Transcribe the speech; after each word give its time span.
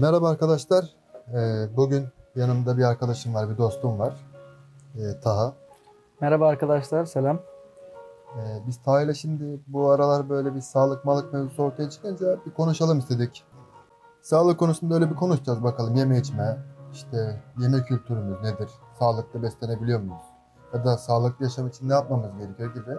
Merhaba 0.00 0.28
arkadaşlar. 0.28 0.84
Ee, 1.34 1.76
bugün 1.76 2.06
yanımda 2.36 2.78
bir 2.78 2.84
arkadaşım 2.84 3.34
var, 3.34 3.50
bir 3.50 3.58
dostum 3.58 3.98
var. 3.98 4.14
Ee, 4.96 5.20
Taha. 5.20 5.52
Merhaba 6.20 6.48
arkadaşlar, 6.48 7.04
selam. 7.04 7.36
Ee, 8.36 8.66
biz 8.66 8.82
Taha 8.82 9.02
ile 9.02 9.14
şimdi 9.14 9.60
bu 9.66 9.90
aralar 9.90 10.28
böyle 10.28 10.54
bir 10.54 10.60
sağlık 10.60 11.04
malık 11.04 11.32
mevzusu 11.32 11.62
ortaya 11.62 11.90
çıkınca 11.90 12.38
bir 12.46 12.50
konuşalım 12.50 12.98
istedik. 12.98 13.44
Sağlık 14.22 14.58
konusunda 14.58 14.94
öyle 14.94 15.10
bir 15.10 15.16
konuşacağız 15.16 15.62
bakalım. 15.62 15.96
Yeme 15.96 16.18
içme, 16.18 16.58
işte 16.92 17.42
yeme 17.58 17.82
kültürümüz 17.82 18.40
nedir? 18.42 18.70
Sağlıklı 18.98 19.42
beslenebiliyor 19.42 20.00
muyuz? 20.00 20.22
Ya 20.74 20.84
da 20.84 20.98
sağlıklı 20.98 21.44
yaşam 21.44 21.68
için 21.68 21.88
ne 21.88 21.92
yapmamız 21.92 22.38
gerekiyor 22.38 22.74
gibi 22.74 22.98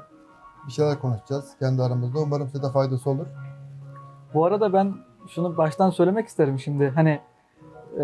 bir 0.67 0.71
şeyler 0.71 0.99
konuşacağız 0.99 1.45
kendi 1.59 1.83
aramızda. 1.83 2.19
Umarım 2.19 2.47
size 2.47 2.63
de 2.63 2.69
faydası 2.69 3.09
olur. 3.09 3.27
Bu 4.33 4.45
arada 4.45 4.73
ben 4.73 4.95
şunu 5.27 5.57
baştan 5.57 5.89
söylemek 5.89 6.27
isterim 6.27 6.59
şimdi. 6.59 6.89
Hani 6.89 7.19
e, 7.99 8.03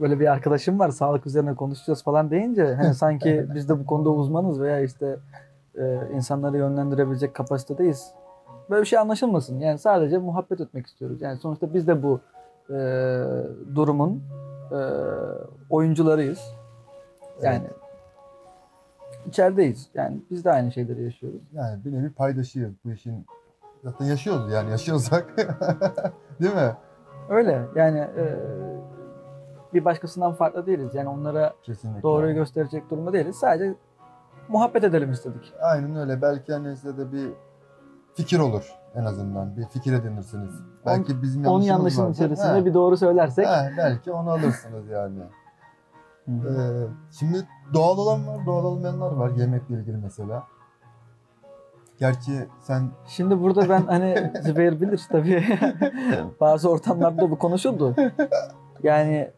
böyle 0.00 0.20
bir 0.20 0.32
arkadaşım 0.32 0.78
var, 0.78 0.90
sağlık 0.90 1.26
üzerine 1.26 1.54
konuşacağız 1.54 2.02
falan 2.02 2.30
deyince 2.30 2.74
hani 2.74 2.94
sanki 2.94 3.46
biz 3.54 3.68
de 3.68 3.78
bu 3.78 3.86
konuda 3.86 4.10
uzmanız 4.10 4.60
veya 4.60 4.80
işte 4.80 5.16
e, 5.78 5.98
insanları 6.14 6.56
yönlendirebilecek 6.56 7.34
kapasitedeyiz. 7.34 8.10
Böyle 8.70 8.82
bir 8.82 8.86
şey 8.86 8.98
anlaşılmasın. 8.98 9.60
Yani 9.60 9.78
sadece 9.78 10.18
muhabbet 10.18 10.60
etmek 10.60 10.86
istiyoruz. 10.86 11.22
Yani 11.22 11.38
sonuçta 11.38 11.74
biz 11.74 11.86
de 11.86 12.02
bu 12.02 12.20
e, 12.70 12.74
durumun 13.74 14.22
e, 14.72 14.80
oyuncularıyız. 15.70 16.54
Yani 17.42 17.64
içerideyiz. 19.26 19.88
Yani 19.94 20.20
biz 20.30 20.44
de 20.44 20.52
aynı 20.52 20.72
şeyleri 20.72 21.04
yaşıyoruz. 21.04 21.40
Yani 21.52 21.84
bir 21.84 21.92
nevi 21.92 22.12
paydaşıyız 22.12 22.72
bu 22.84 22.92
işin. 22.92 23.26
Zaten 23.84 24.04
yaşıyoruz 24.04 24.52
yani 24.52 24.70
yaşıyorsak. 24.70 25.34
Değil 26.40 26.54
mi? 26.54 26.76
Öyle 27.28 27.66
yani 27.74 27.98
e, 27.98 28.36
bir 29.74 29.84
başkasından 29.84 30.32
farklı 30.32 30.66
değiliz. 30.66 30.94
Yani 30.94 31.08
onlara 31.08 31.52
Kesinlikle. 31.62 32.02
doğruyu 32.02 32.34
gösterecek 32.34 32.90
durumda 32.90 33.12
değiliz. 33.12 33.36
Sadece 33.36 33.74
muhabbet 34.48 34.84
edelim 34.84 35.10
istedik. 35.12 35.52
Aynen 35.60 35.96
öyle. 35.96 36.22
Belki 36.22 36.52
hani 36.52 36.76
size 36.76 36.96
de 36.98 37.12
bir 37.12 37.30
fikir 38.14 38.38
olur 38.38 38.74
en 38.94 39.04
azından. 39.04 39.56
Bir 39.56 39.64
fikir 39.64 39.92
edinirsiniz. 39.92 40.50
Belki 40.86 41.22
bizim 41.22 41.46
Onun 41.46 41.50
yanlışımız 41.50 41.68
yanlışın 41.68 42.02
vardır. 42.02 42.14
içerisinde 42.14 42.60
He, 42.60 42.64
bir 42.64 42.74
doğru 42.74 42.96
söylersek. 42.96 43.46
he, 43.46 43.70
belki 43.78 44.12
onu 44.12 44.30
alırsınız 44.30 44.88
yani. 44.88 45.20
Ee, 46.28 46.32
şimdi 47.10 47.36
doğal 47.74 47.98
olan 47.98 48.26
var, 48.28 48.46
doğal 48.46 48.64
olmayanlar 48.64 49.12
var. 49.12 49.30
Yemekle 49.30 49.74
ilgili 49.74 49.96
mesela. 49.96 50.44
Gerçi 52.00 52.48
sen 52.60 52.90
Şimdi 53.06 53.40
burada 53.40 53.68
ben 53.68 53.82
hani 53.82 54.32
Zübeyir 54.42 54.80
bilir 54.80 55.00
tabii. 55.08 55.44
Bazı 56.40 56.70
ortamlarda 56.70 57.30
bu 57.30 57.38
konuşuldu. 57.38 57.96
Yani 58.82 59.30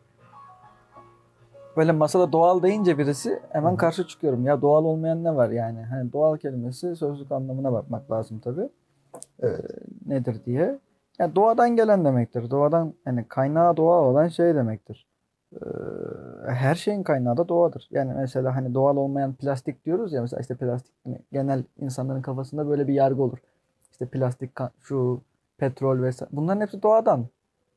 böyle 1.76 1.92
masada 1.92 2.32
doğal 2.32 2.62
deyince 2.62 2.98
birisi 2.98 3.40
hemen 3.50 3.76
karşı 3.76 4.06
çıkıyorum. 4.06 4.46
Ya 4.46 4.62
doğal 4.62 4.84
olmayan 4.84 5.24
ne 5.24 5.36
var 5.36 5.50
yani? 5.50 5.82
Hani 5.82 6.12
doğal 6.12 6.36
kelimesi 6.36 6.96
sözlük 6.96 7.32
anlamına 7.32 7.72
bakmak 7.72 8.10
lazım 8.10 8.38
tabii. 8.38 8.68
evet, 9.40 9.64
nedir 10.06 10.44
diye. 10.44 10.78
Ya 11.18 11.34
doğadan 11.34 11.76
gelen 11.76 12.04
demektir. 12.04 12.50
Doğadan 12.50 12.94
yani 13.06 13.28
kaynağı 13.28 13.76
doğa 13.76 14.00
olan 14.00 14.28
şey 14.28 14.54
demektir. 14.54 15.06
Ee, 15.52 15.58
her 16.46 16.74
şeyin 16.74 17.02
kaynağı 17.02 17.36
da 17.36 17.48
doğadır. 17.48 17.88
Yani 17.90 18.12
mesela 18.16 18.56
hani 18.56 18.74
doğal 18.74 18.96
olmayan 18.96 19.32
plastik 19.32 19.84
diyoruz 19.84 20.12
ya 20.12 20.22
mesela 20.22 20.40
işte 20.40 20.54
plastik 20.54 20.92
hani 21.04 21.18
genel 21.32 21.64
insanların 21.80 22.22
kafasında 22.22 22.68
böyle 22.68 22.88
bir 22.88 22.94
yargı 22.94 23.22
olur. 23.22 23.38
İşte 23.92 24.06
plastik 24.06 24.50
şu 24.80 25.20
petrol 25.58 26.02
vesaire 26.02 26.30
bunların 26.32 26.60
hepsi 26.60 26.82
doğadan. 26.82 27.26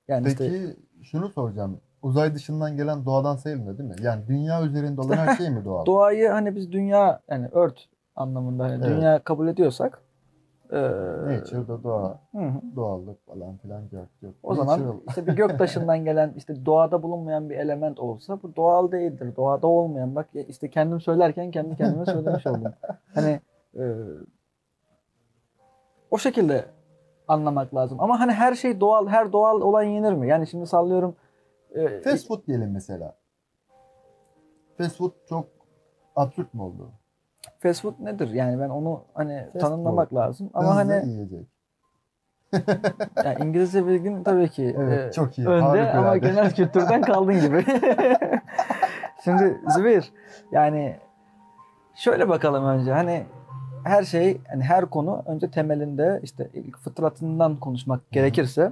Yani 0.08 0.24
peki 0.24 0.46
işte 0.46 0.76
şunu 1.04 1.30
soracağım. 1.30 1.78
Uzay 2.02 2.36
dışından 2.36 2.78
gelen 2.78 3.06
doğadan 3.06 3.36
sayılmıyor 3.36 3.78
değil 3.78 3.90
mi? 3.90 3.96
Yani 4.02 4.28
dünya 4.28 4.64
üzerinde 4.64 5.02
olan 5.02 5.18
her 5.18 5.36
şey 5.36 5.50
mi 5.50 5.66
doğal? 5.66 5.86
doğayı 5.86 6.30
hani 6.30 6.56
biz 6.56 6.72
dünya 6.72 7.20
yani 7.30 7.48
earth 7.56 7.82
anlamında 8.16 8.64
hani 8.64 8.74
Evet. 8.74 8.86
dünya 8.86 9.20
kabul 9.20 9.48
ediyorsak 9.48 10.02
e, 10.72 10.82
Nature'da 11.26 11.84
doğa, 11.84 12.20
hı 12.36 12.52
doğallık 12.76 13.26
falan 13.26 13.58
filan 13.58 13.82
yok. 13.82 14.08
yok. 14.22 14.34
O 14.44 14.56
zaman 14.56 15.02
işte 15.08 15.28
bir 15.28 15.34
göktaşından 15.34 16.06
gelen 16.06 16.34
işte 16.38 16.66
doğada 16.66 17.04
bulunmayan 17.04 17.50
bir 17.50 17.56
element 17.56 18.00
olsa 18.00 18.40
bu 18.44 18.56
doğal 18.56 18.92
değildir. 18.92 19.36
Doğada 19.36 19.68
olmayan 19.68 20.16
bak 20.16 20.28
işte 20.48 20.70
kendim 20.70 21.02
söylerken 21.02 21.52
kendi 21.52 21.76
kendime 21.78 22.06
söylemiş 22.06 22.48
oldum. 22.48 22.74
Hani 23.14 23.40
e, 23.76 23.84
o 26.12 26.18
şekilde 26.18 26.66
anlamak 27.28 27.76
lazım. 27.76 28.00
Ama 28.02 28.20
hani 28.20 28.32
her 28.32 28.56
şey 28.56 28.80
doğal, 28.80 29.08
her 29.08 29.32
doğal 29.32 29.62
olan 29.62 29.84
yenir 29.84 30.14
mi? 30.14 30.28
Yani 30.28 30.48
şimdi 30.48 30.68
sallıyorum 30.68 31.16
e, 31.76 32.02
Fast 32.02 32.28
food 32.28 32.48
diyelim 32.48 32.72
mesela. 32.72 33.18
Fast 34.78 34.98
food 34.98 35.12
çok 35.30 35.46
absürt 36.16 36.54
mü 36.54 36.62
oldu? 36.62 36.92
Fast 37.60 37.82
food 37.82 37.94
nedir? 38.00 38.30
Yani 38.30 38.60
ben 38.60 38.70
onu 38.70 39.02
hani 39.14 39.46
Fast 39.54 39.66
tanımlamak 39.66 40.14
lazım. 40.14 40.50
Ama 40.54 40.70
Hızlı 40.70 40.94
hani 40.94 41.10
yiyecek. 41.10 41.48
yani 43.26 43.36
İngilizce 43.44 43.88
bilgin 43.88 44.24
tabii 44.24 44.50
ki 44.50 44.76
Evet, 44.80 45.10
e, 45.10 45.12
çok 45.12 45.38
iyi. 45.38 45.48
önde 45.48 45.62
harikulade. 45.64 45.98
ama 45.98 46.18
genel 46.18 46.52
kültürden 46.52 47.02
kaldın 47.02 47.42
gibi. 47.42 47.66
Şimdi 49.24 49.62
Zübeyir 49.76 50.12
yani 50.52 50.96
şöyle 51.96 52.30
bakalım 52.30 52.66
önce 52.66 52.92
hani 52.94 53.24
her 53.84 54.04
şey 54.04 54.42
hani 54.50 54.64
her 54.64 54.86
konu 54.86 55.24
önce 55.26 55.52
temelinde 55.52 56.20
işte 56.24 56.50
ilk 56.54 56.78
fıtratından 56.78 57.56
konuşmak 57.56 58.12
gerekirse 58.12 58.72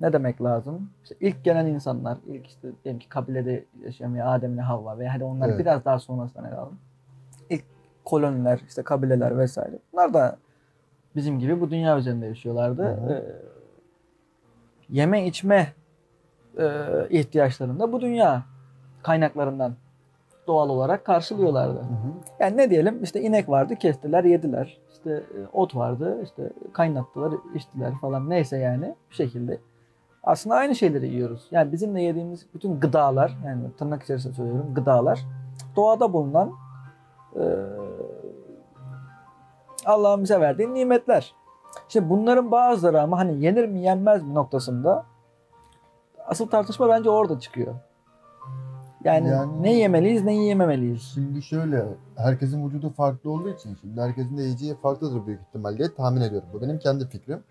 ne 0.00 0.12
demek 0.12 0.42
lazım? 0.42 0.90
İşte 1.02 1.14
ilk 1.20 1.44
gelen 1.44 1.66
insanlar, 1.66 2.18
ilk 2.26 2.46
işte 2.46 2.68
diyelim 2.84 2.98
ki 3.00 3.08
kabilede 3.08 3.64
yaşayan 3.84 4.14
ya 4.14 4.26
Adem 4.30 4.54
ile 4.54 4.60
Havva 4.62 4.98
veya 4.98 5.14
hadi 5.14 5.24
onlar 5.24 5.48
Evet. 5.48 5.58
biraz 5.58 5.84
daha 5.84 5.98
sonrasından 5.98 6.44
ele 6.48 6.54
alalım. 6.54 6.78
Koloniler, 8.10 8.60
işte 8.68 8.82
kabileler 8.82 9.38
vesaire. 9.38 9.78
Bunlar 9.92 10.14
da 10.14 10.36
bizim 11.16 11.38
gibi 11.38 11.60
bu 11.60 11.70
dünya 11.70 11.98
üzerinde 11.98 12.26
yaşıyorlardı. 12.26 12.82
Hı 12.82 12.88
hı. 12.88 13.12
Ee, 13.12 13.24
yeme 14.88 15.26
içme 15.26 15.72
e, 16.58 16.66
ihtiyaçlarını 17.10 17.92
bu 17.92 18.00
dünya 18.00 18.42
kaynaklarından 19.02 19.74
doğal 20.46 20.68
olarak 20.68 21.04
karşılıyorlardı. 21.04 21.78
Hı 21.78 21.82
hı. 21.82 22.12
Yani 22.40 22.56
ne 22.56 22.70
diyelim 22.70 23.02
işte 23.02 23.20
inek 23.20 23.48
vardı 23.48 23.76
kestiler 23.76 24.24
yediler. 24.24 24.78
İşte 24.92 25.10
e, 25.10 25.46
ot 25.52 25.76
vardı 25.76 26.20
işte 26.24 26.50
kaynattılar 26.72 27.32
içtiler 27.54 27.92
falan 28.00 28.30
neyse 28.30 28.58
yani 28.58 28.94
bir 29.10 29.14
şekilde. 29.14 29.58
Aslında 30.22 30.56
aynı 30.56 30.74
şeyleri 30.74 31.08
yiyoruz. 31.08 31.48
Yani 31.50 31.72
bizim 31.72 31.94
de 31.94 32.00
yediğimiz 32.00 32.46
bütün 32.54 32.80
gıdalar 32.80 33.36
yani 33.46 33.62
tırnak 33.78 34.02
içerisinde 34.02 34.34
söylüyorum 34.34 34.74
gıdalar 34.74 35.20
doğada 35.76 36.12
bulunan 36.12 36.52
e, 37.36 37.44
Allah'ın 39.86 40.22
bize 40.22 40.40
verdiği 40.40 40.74
nimetler. 40.74 41.34
Şimdi 41.88 42.10
bunların 42.10 42.50
bazıları 42.50 43.02
ama 43.02 43.18
hani 43.18 43.44
yenir 43.44 43.68
mi 43.68 43.80
yenmez 43.80 44.22
mi 44.22 44.34
noktasında 44.34 45.04
asıl 46.26 46.48
tartışma 46.48 46.88
bence 46.88 47.10
orada 47.10 47.40
çıkıyor. 47.40 47.74
Yani, 49.04 49.28
Yani- 49.28 49.62
ne 49.62 49.72
yemeliyiz 49.72 50.24
ne 50.24 50.44
yememeliyiz. 50.44 51.02
Şimdi 51.02 51.42
şöyle, 51.42 51.84
herkesin 52.16 52.66
vücudu 52.66 52.90
farklı 52.90 53.30
olduğu 53.30 53.48
için 53.48 53.76
şimdi 53.80 54.00
herkesin 54.00 54.36
de 54.38 54.42
yiyeceği 54.42 54.74
farklıdır 54.74 55.26
büyük 55.26 55.40
ihtimalle 55.40 55.78
diye 55.78 55.94
tahmin 55.94 56.20
ediyorum. 56.20 56.48
Bu 56.52 56.60
benim 56.62 56.78
kendi 56.78 57.06
fikrim. 57.08 57.42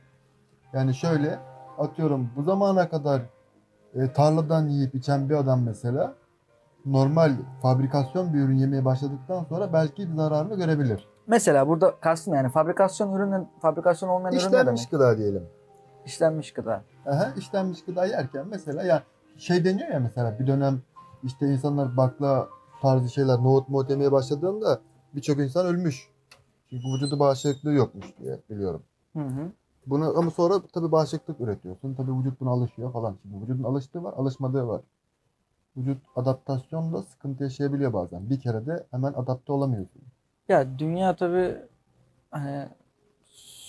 Yani 0.74 0.94
şöyle, 0.96 1.40
atıyorum 1.78 2.30
bu 2.36 2.44
zamana 2.44 2.90
kadar 2.90 3.22
e, 3.96 4.14
tarladan 4.14 4.68
yiyip 4.68 4.96
içen 4.96 5.30
bir 5.30 5.36
adam 5.36 5.64
mesela 5.64 6.14
normal 6.86 7.32
fabrikasyon 7.62 8.34
bir 8.34 8.40
ürün 8.40 8.58
yemeye 8.58 8.86
başladıktan 8.86 9.44
sonra 9.44 9.74
belki 9.74 10.08
zararını 10.16 10.56
görebilir. 10.56 11.08
Mesela 11.28 11.68
burada 11.68 11.96
kastım 12.00 12.34
yani 12.34 12.50
fabrikasyon 12.50 13.14
ürünün 13.14 13.48
fabrikasyon 13.62 14.10
olmayan 14.10 14.34
ürün 14.34 14.48
ne 14.48 14.52
demek? 14.52 14.62
İşlenmiş 14.62 14.90
gıda 14.90 15.18
diyelim. 15.18 15.44
İşlenmiş 16.06 16.54
gıda. 16.54 16.84
Aha, 17.06 17.34
işlenmiş 17.38 17.86
gıda 17.86 18.06
yerken 18.06 18.48
mesela 18.48 18.84
ya 18.84 19.04
şey 19.38 19.66
deniyor 19.66 19.90
ya 19.90 20.00
mesela 20.00 20.40
bir 20.40 20.48
dönem 20.48 20.81
işte 21.24 21.48
insanlar 21.48 21.98
bakla 21.98 22.48
tarzı 22.82 23.10
şeyler 23.10 23.38
nohut 23.38 23.70
muhut 23.70 23.90
yemeye 23.90 24.12
başladığında 24.12 24.80
birçok 25.16 25.40
insan 25.40 25.66
ölmüş. 25.66 26.10
Çünkü 26.70 26.84
vücudu 26.88 27.20
bağışıklığı 27.20 27.74
yokmuş 27.74 28.06
diye 28.20 28.40
biliyorum. 28.50 28.84
Hı 29.14 29.24
hı. 29.24 29.52
Bunu 29.86 30.18
ama 30.18 30.32
sonra 30.32 30.62
tabii 30.74 30.92
bağışıklık 30.92 31.42
üretiyorsun. 31.42 31.94
Tabii 31.94 32.12
vücut 32.20 32.40
buna 32.40 32.50
alışıyor 32.50 32.94
falan. 32.94 33.18
Şimdi 33.22 33.44
vücudun 33.44 33.64
alıştığı 33.64 34.04
var, 34.04 34.14
alışmadığı 34.14 34.68
var. 34.68 34.82
Vücut 35.80 36.02
adaptasyonda 36.16 37.02
sıkıntı 37.02 37.44
yaşayabiliyor 37.44 37.94
bazen. 37.94 38.30
Bir 38.30 38.40
kere 38.40 38.66
de 38.66 38.84
hemen 38.92 39.14
adapte 39.14 39.52
olamıyorsun. 39.52 40.02
Ya 40.50 40.80
dünya 40.80 41.16
tabii 41.16 41.56
hani 42.31 42.68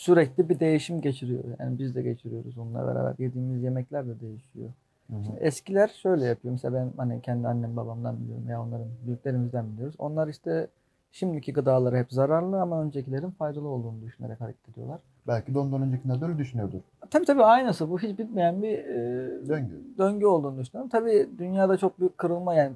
sürekli 0.01 0.49
bir 0.49 0.61
değişim 0.61 1.01
geçiriyor. 1.01 1.45
Yani 1.59 1.79
biz 1.79 1.95
de 1.95 2.03
geçiriyoruz 2.03 2.59
onunla 2.59 2.87
beraber. 2.87 3.15
Yediğimiz 3.19 3.63
yemekler 3.63 4.07
de 4.07 4.21
değişiyor. 4.21 4.71
Hı 5.11 5.17
hı. 5.17 5.37
Eskiler 5.41 5.89
şöyle 5.89 6.25
yapıyor. 6.25 6.53
Mesela 6.53 6.75
ben 6.75 6.93
hani 6.97 7.23
kendi 7.23 7.49
annem 7.49 7.77
babamdan 7.77 8.21
biliyorum 8.21 8.49
ya 8.49 8.63
onların 8.63 8.89
büyüklerimizden 9.07 9.73
biliyoruz. 9.73 9.95
Onlar 9.99 10.29
işte 10.29 10.69
şimdiki 11.13 11.53
gıdaları 11.53 11.97
hep 11.97 12.13
zararlı 12.13 12.61
ama 12.61 12.83
öncekilerin 12.83 13.31
faydalı 13.31 13.69
olduğunu 13.69 14.03
düşünerek 14.03 14.41
hareket 14.41 14.69
ediyorlar. 14.69 15.01
Belki 15.27 15.55
de 15.55 15.59
ondan 15.59 15.83
öncekiler 15.83 16.21
de 16.21 16.25
öyle 16.25 16.39
düşünüyordur. 16.39 16.79
Tabii 17.11 17.25
tabii 17.25 17.45
aynısı. 17.45 17.91
Bu 17.91 17.99
hiç 17.99 18.19
bitmeyen 18.19 18.63
bir 18.63 18.79
e, 18.79 19.49
Döngü. 19.49 19.83
döngü 19.99 20.27
olduğunu 20.27 20.59
düşünüyorum. 20.59 20.91
Tabii 20.91 21.29
dünyada 21.39 21.77
çok 21.77 22.01
büyük 22.01 22.19
kırılma 22.19 22.55
yani 22.55 22.73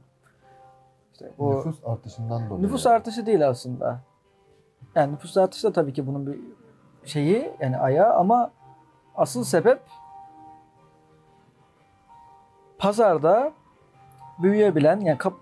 işte 1.12 1.30
bu 1.38 1.50
Nüfus 1.50 1.76
artışından 1.84 2.50
dolayı. 2.50 2.62
nüfus 2.64 2.86
artışı 2.86 3.26
değil 3.26 3.48
aslında. 3.48 4.00
Yani 4.94 5.12
nüfus 5.12 5.36
artışı 5.36 5.68
da 5.68 5.72
tabii 5.72 5.92
ki 5.92 6.06
bunun 6.06 6.26
bir 6.26 6.40
şeyi 7.04 7.52
yani 7.60 7.78
ayağı 7.78 8.14
ama 8.14 8.50
asıl 9.16 9.44
sebep 9.44 9.80
pazarda 12.78 13.52
büyüyebilen 14.42 15.00
yani 15.00 15.18
kap, 15.18 15.34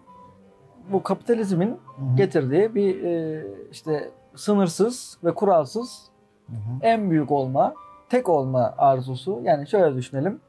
bu 0.92 1.02
kapitalizmin 1.02 1.68
Hı 1.70 1.74
hı. 1.74 2.16
getirdiği 2.16 2.74
bir 2.74 3.02
e, 3.04 3.44
işte 3.70 4.10
sınırsız 4.36 5.18
ve 5.24 5.34
kuralsız 5.34 6.11
Hı 6.46 6.52
hı. 6.52 6.78
en 6.82 7.10
büyük 7.10 7.30
olma, 7.30 7.74
tek 8.08 8.28
olma 8.28 8.74
arzusu. 8.78 9.40
Yani 9.42 9.68
şöyle 9.68 9.96
düşünelim. 9.96 10.40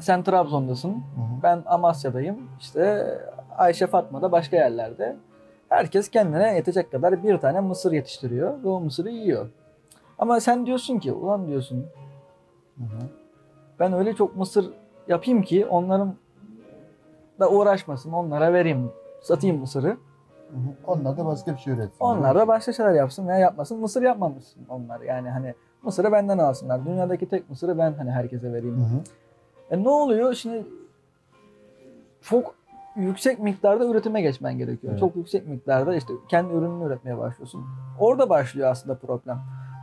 Sen 0.00 0.22
Trabzon'dasın, 0.22 0.90
Hı 0.90 0.94
hı. 0.94 1.42
ben 1.42 1.62
Amasya'dayım. 1.66 2.38
İşte 2.60 3.06
Ayşe 3.56 3.86
Fatma 3.86 4.22
da 4.22 4.32
başka 4.32 4.56
yerlerde. 4.56 5.16
Herkes 5.68 6.08
kendine 6.10 6.54
yetecek 6.54 6.92
kadar 6.92 7.22
bir 7.22 7.38
tane 7.38 7.60
mısır 7.60 7.92
yetiştiriyor 7.92 8.62
ve 8.64 8.68
o 8.68 8.80
mısırı 8.80 9.10
yiyor. 9.10 9.48
Ama 10.18 10.40
sen 10.40 10.66
diyorsun 10.66 10.98
ki, 10.98 11.12
ulan 11.12 11.46
diyorsun 11.48 11.86
Hı 12.78 12.84
hı. 12.84 12.98
ben 13.80 13.92
öyle 13.92 14.14
çok 14.14 14.36
mısır 14.36 14.70
yapayım 15.08 15.42
ki 15.42 15.66
onların 15.66 16.14
da 17.40 17.50
uğraşmasın, 17.50 18.12
onlara 18.12 18.52
vereyim, 18.52 18.90
satayım 19.20 19.58
mısırı. 19.60 19.96
Hı 20.50 20.56
hı. 20.56 20.74
Onlar 20.86 21.16
da 21.16 21.26
başka 21.26 21.52
bir 21.52 21.58
şey 21.58 21.72
üretsin. 21.74 21.96
Onlar 22.00 22.36
da 22.36 22.48
başka 22.48 22.72
şeyler 22.72 22.92
yapsın 22.92 23.28
veya 23.28 23.38
yapmasın. 23.38 23.80
Mısır 23.80 24.02
yapmamışsın 24.02 24.66
onlar. 24.68 25.00
Yani 25.00 25.30
hani 25.30 25.54
mısırı 25.82 26.12
benden 26.12 26.38
alsınlar. 26.38 26.86
Dünyadaki 26.86 27.28
tek 27.28 27.50
mısırı 27.50 27.78
ben 27.78 27.92
hani 27.92 28.10
herkese 28.10 28.48
Hı 28.48 28.52
vereyim. 28.52 28.76
hı. 28.76 29.00
E 29.74 29.84
ne 29.84 29.88
oluyor? 29.88 30.34
Şimdi 30.34 30.66
çok 32.22 32.54
yüksek 32.96 33.38
miktarda 33.38 33.86
üretime 33.86 34.22
geçmen 34.22 34.58
gerekiyor. 34.58 34.90
Evet. 34.92 35.00
Çok 35.00 35.16
yüksek 35.16 35.48
miktarda 35.48 35.96
işte 35.96 36.12
kendi 36.28 36.54
ürününü 36.54 36.84
üretmeye 36.84 37.18
başlıyorsun. 37.18 37.64
Orada 38.00 38.28
başlıyor 38.28 38.70
aslında 38.70 38.98
problem. 38.98 39.38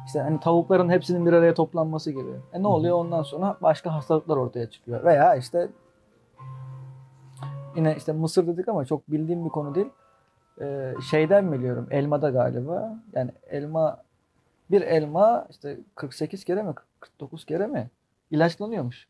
İşte 0.06 0.20
hani 0.20 0.40
tavukların 0.40 0.90
hepsinin 0.90 1.26
bir 1.26 1.34
araya 1.34 1.54
toplanması 1.54 2.12
gibi. 2.12 2.32
E 2.54 2.60
ne 2.60 2.64
Hı 2.64 2.68
hı. 2.68 2.68
oluyor 2.68 2.96
ondan 2.98 3.24
sonra 3.24 3.58
başka 3.62 3.94
hastalıklar 3.94 4.38
ortaya 4.38 4.70
çıkıyor. 4.70 5.04
Veya 5.04 5.36
işte 5.36 5.70
yine 7.76 7.96
işte 7.98 8.14
mısır 8.14 8.48
dedik 8.48 8.68
ama 8.68 8.86
çok 8.86 9.12
bildiğim 9.12 9.46
bir 9.46 9.50
konu 9.50 9.76
değil. 9.76 9.90
Ee, 10.62 10.94
şeyden 11.10 11.52
biliyorum 11.52 11.88
elmada 11.92 12.30
galiba. 12.30 12.96
Yani 13.14 13.32
elma 13.50 13.98
bir 14.72 14.82
elma 14.82 15.48
işte 15.50 15.78
48 15.96 16.44
kere 16.44 16.64
mi 16.64 16.74
49 17.00 17.46
kere 17.46 17.68
mi 17.68 17.90
ilaçlanıyormuş. 18.32 19.08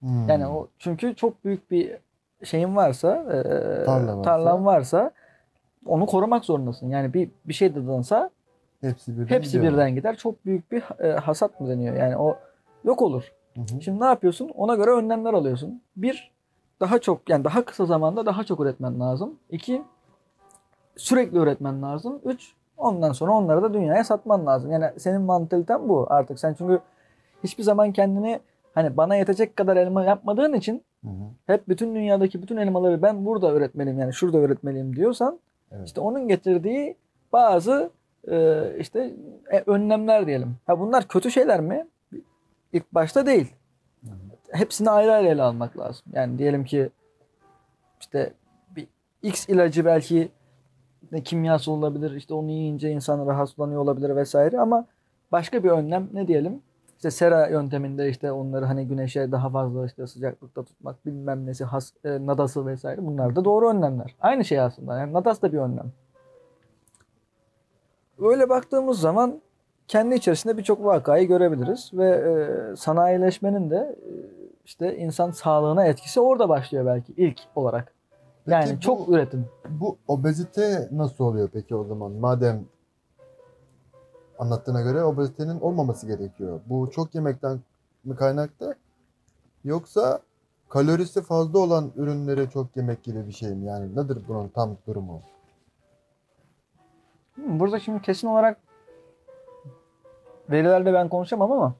Hmm. 0.00 0.28
Yani 0.28 0.46
o 0.46 0.68
çünkü 0.78 1.14
çok 1.14 1.44
büyük 1.44 1.70
bir 1.70 1.96
şeyin 2.44 2.76
varsa, 2.76 3.16
e, 3.16 3.42
Tarla 3.84 4.16
varsa. 4.16 4.22
tarlan 4.22 4.66
varsa 4.66 5.10
onu 5.86 6.06
korumak 6.06 6.44
zorundasın. 6.44 6.88
Yani 6.88 7.14
bir 7.14 7.30
bir 7.44 7.54
şey 7.54 7.74
dadansa 7.74 8.30
hepsi 8.80 9.18
birden 9.18 9.34
hepsi 9.34 9.52
gidiyor. 9.52 9.72
birden 9.72 9.94
gider. 9.94 10.16
Çok 10.16 10.46
büyük 10.46 10.72
bir 10.72 10.82
e, 11.04 11.12
hasat 11.12 11.60
mı 11.60 11.68
deniyor? 11.68 11.96
Yani 11.96 12.16
o 12.16 12.38
yok 12.84 13.02
olur. 13.02 13.32
Hı 13.54 13.60
hı. 13.60 13.82
Şimdi 13.82 14.00
ne 14.00 14.04
yapıyorsun? 14.04 14.48
Ona 14.48 14.74
göre 14.74 14.90
önlemler 14.90 15.32
alıyorsun. 15.34 15.82
Bir, 15.96 16.30
daha 16.80 16.98
çok 16.98 17.30
yani 17.30 17.44
daha 17.44 17.64
kısa 17.64 17.86
zamanda 17.86 18.26
daha 18.26 18.44
çok 18.44 18.60
üretmen 18.60 19.00
lazım. 19.00 19.34
İki, 19.50 19.82
sürekli 20.98 21.38
üretmen 21.38 21.82
lazım. 21.82 22.20
Üç, 22.24 22.52
ondan 22.76 23.12
sonra 23.12 23.32
onları 23.32 23.62
da 23.62 23.74
dünyaya 23.74 24.04
satman 24.04 24.46
lazım. 24.46 24.72
Yani 24.72 24.86
senin 24.96 25.22
mantaliten 25.22 25.88
bu 25.88 26.06
artık. 26.10 26.38
Sen 26.40 26.54
çünkü 26.54 26.80
hiçbir 27.44 27.62
zaman 27.62 27.92
kendini 27.92 28.40
hani 28.74 28.96
bana 28.96 29.16
yetecek 29.16 29.56
kadar 29.56 29.76
elma 29.76 30.04
yapmadığın 30.04 30.52
için 30.52 30.82
Hı 31.04 31.08
hı. 31.10 31.24
hep 31.46 31.68
bütün 31.68 31.94
dünyadaki 31.94 32.42
bütün 32.42 32.56
elmaları 32.56 33.02
ben 33.02 33.26
burada 33.26 33.52
üretmeliyim 33.52 33.98
yani 33.98 34.12
şurada 34.14 34.38
üretmeliyim 34.38 34.96
diyorsan 34.96 35.38
Evet. 35.72 35.86
işte 35.86 36.00
onun 36.00 36.28
getirdiği 36.28 36.96
bazı 37.32 37.90
e, 38.30 38.62
işte 38.78 39.14
e, 39.52 39.62
önlemler 39.66 40.26
diyelim. 40.26 40.56
Ha 40.66 40.80
bunlar 40.80 41.08
kötü 41.08 41.30
şeyler 41.30 41.60
mi? 41.60 41.86
İlk 42.72 42.94
başta 42.94 43.26
değil. 43.26 43.54
Hı 44.04 44.10
hı. 44.10 44.14
Hepsini 44.52 44.90
ayrı 44.90 45.12
ayrı 45.12 45.28
ele 45.28 45.42
almak 45.42 45.78
lazım. 45.78 46.06
Yani 46.12 46.38
diyelim 46.38 46.64
ki 46.64 46.90
işte 48.00 48.32
bir 48.76 48.86
X 49.22 49.48
ilacı 49.48 49.84
belki 49.84 50.28
ne 51.12 51.22
kimyası 51.22 51.70
olabilir. 51.70 52.10
işte 52.10 52.34
onu 52.34 52.50
yiyince 52.50 52.90
insan 52.90 53.26
rahatsızlanıyor 53.26 53.80
olabilir 53.80 54.16
vesaire 54.16 54.60
ama 54.60 54.86
başka 55.32 55.64
bir 55.64 55.70
önlem 55.70 56.08
ne 56.12 56.28
diyelim? 56.28 56.62
İşte 56.96 57.10
sera 57.10 57.48
yönteminde 57.48 58.08
işte 58.08 58.32
onları 58.32 58.64
hani 58.64 58.88
güneşe 58.88 59.32
daha 59.32 59.50
fazla 59.50 59.86
işte 59.86 60.06
sıcaklıkta 60.06 60.64
tutmak 60.64 61.06
bilmem 61.06 61.46
nesi 61.46 61.64
has, 61.64 61.92
e, 62.04 62.26
nadası 62.26 62.66
vesaire 62.66 63.06
bunlar 63.06 63.36
da 63.36 63.44
doğru 63.44 63.68
önlemler. 63.70 64.16
Aynı 64.20 64.44
şey 64.44 64.60
aslında. 64.60 64.98
Yani 64.98 65.12
nadas 65.12 65.42
da 65.42 65.52
bir 65.52 65.58
önlem. 65.58 65.92
Öyle 68.18 68.48
baktığımız 68.48 69.00
zaman 69.00 69.40
kendi 69.88 70.14
içerisinde 70.14 70.56
birçok 70.56 70.84
vakayı 70.84 71.28
görebiliriz 71.28 71.90
ve 71.94 72.08
e, 72.08 72.76
sanayileşmenin 72.76 73.70
de 73.70 73.76
e, 73.76 74.12
işte 74.64 74.96
insan 74.96 75.30
sağlığına 75.30 75.84
etkisi 75.84 76.20
orada 76.20 76.48
başlıyor 76.48 76.86
belki 76.86 77.12
ilk 77.16 77.40
olarak. 77.54 77.97
Peki 78.48 78.68
Yani 78.68 78.76
bu- 78.76 78.80
çok 78.80 79.08
üretim. 79.08 79.46
Bu 79.68 79.96
obezite 80.08 80.88
nasıl 80.92 81.24
oluyor 81.24 81.48
peki 81.52 81.76
o 81.76 81.84
zaman? 81.84 82.12
Madem 82.12 82.64
anlattığına 84.38 84.80
göre 84.82 85.02
obezitenin 85.04 85.60
olmaması 85.60 86.06
gerekiyor. 86.06 86.60
Bu 86.66 86.90
çok 86.90 87.14
yemekten 87.14 87.60
mi 88.04 88.16
kaynaklı? 88.16 88.74
Yoksa 89.64 90.20
kalorisi 90.68 91.22
fazla 91.22 91.58
olan 91.58 91.90
ürünleri 91.96 92.50
çok 92.50 92.76
yemek 92.76 93.02
gibi 93.02 93.26
bir 93.26 93.32
şey 93.32 93.50
mi? 93.54 93.66
Yani 93.66 93.96
nedir 93.96 94.18
bunun 94.28 94.48
tam 94.48 94.76
durumu? 94.86 95.20
Hmm, 97.34 97.60
Burada 97.60 97.78
şimdi 97.80 98.02
kesin 98.02 98.28
olarak 98.28 98.56
verilerle 100.50 100.92
ben 100.94 101.08
konuşamam 101.08 101.52
ama 101.52 101.74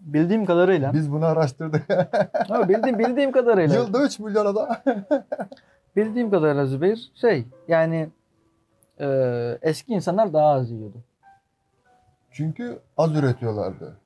bildiğim 0.00 0.44
kadarıyla 0.46 0.92
Biz 0.92 1.12
bunu 1.12 1.24
araştırdık. 1.26 1.90
Ha, 2.48 2.68
bildiğim 2.68 2.98
bildiğim 2.98 3.32
kadarıyla 3.32 3.74
Yılda 3.80 4.02
3 4.04 4.18
milyon 4.18 4.46
adam. 4.46 4.68
bildiğim 5.96 6.30
kadarıyla 6.30 6.66
Zübeyir 6.66 7.12
şey 7.14 7.46
yani 7.68 8.08
e, 9.00 9.58
eski 9.62 9.92
insanlar 9.92 10.32
daha 10.32 10.46
az 10.46 10.70
yiyordu. 10.70 10.96
Çünkü 12.30 12.78
az 12.98 13.16
üretiyorlardı. 13.16 13.96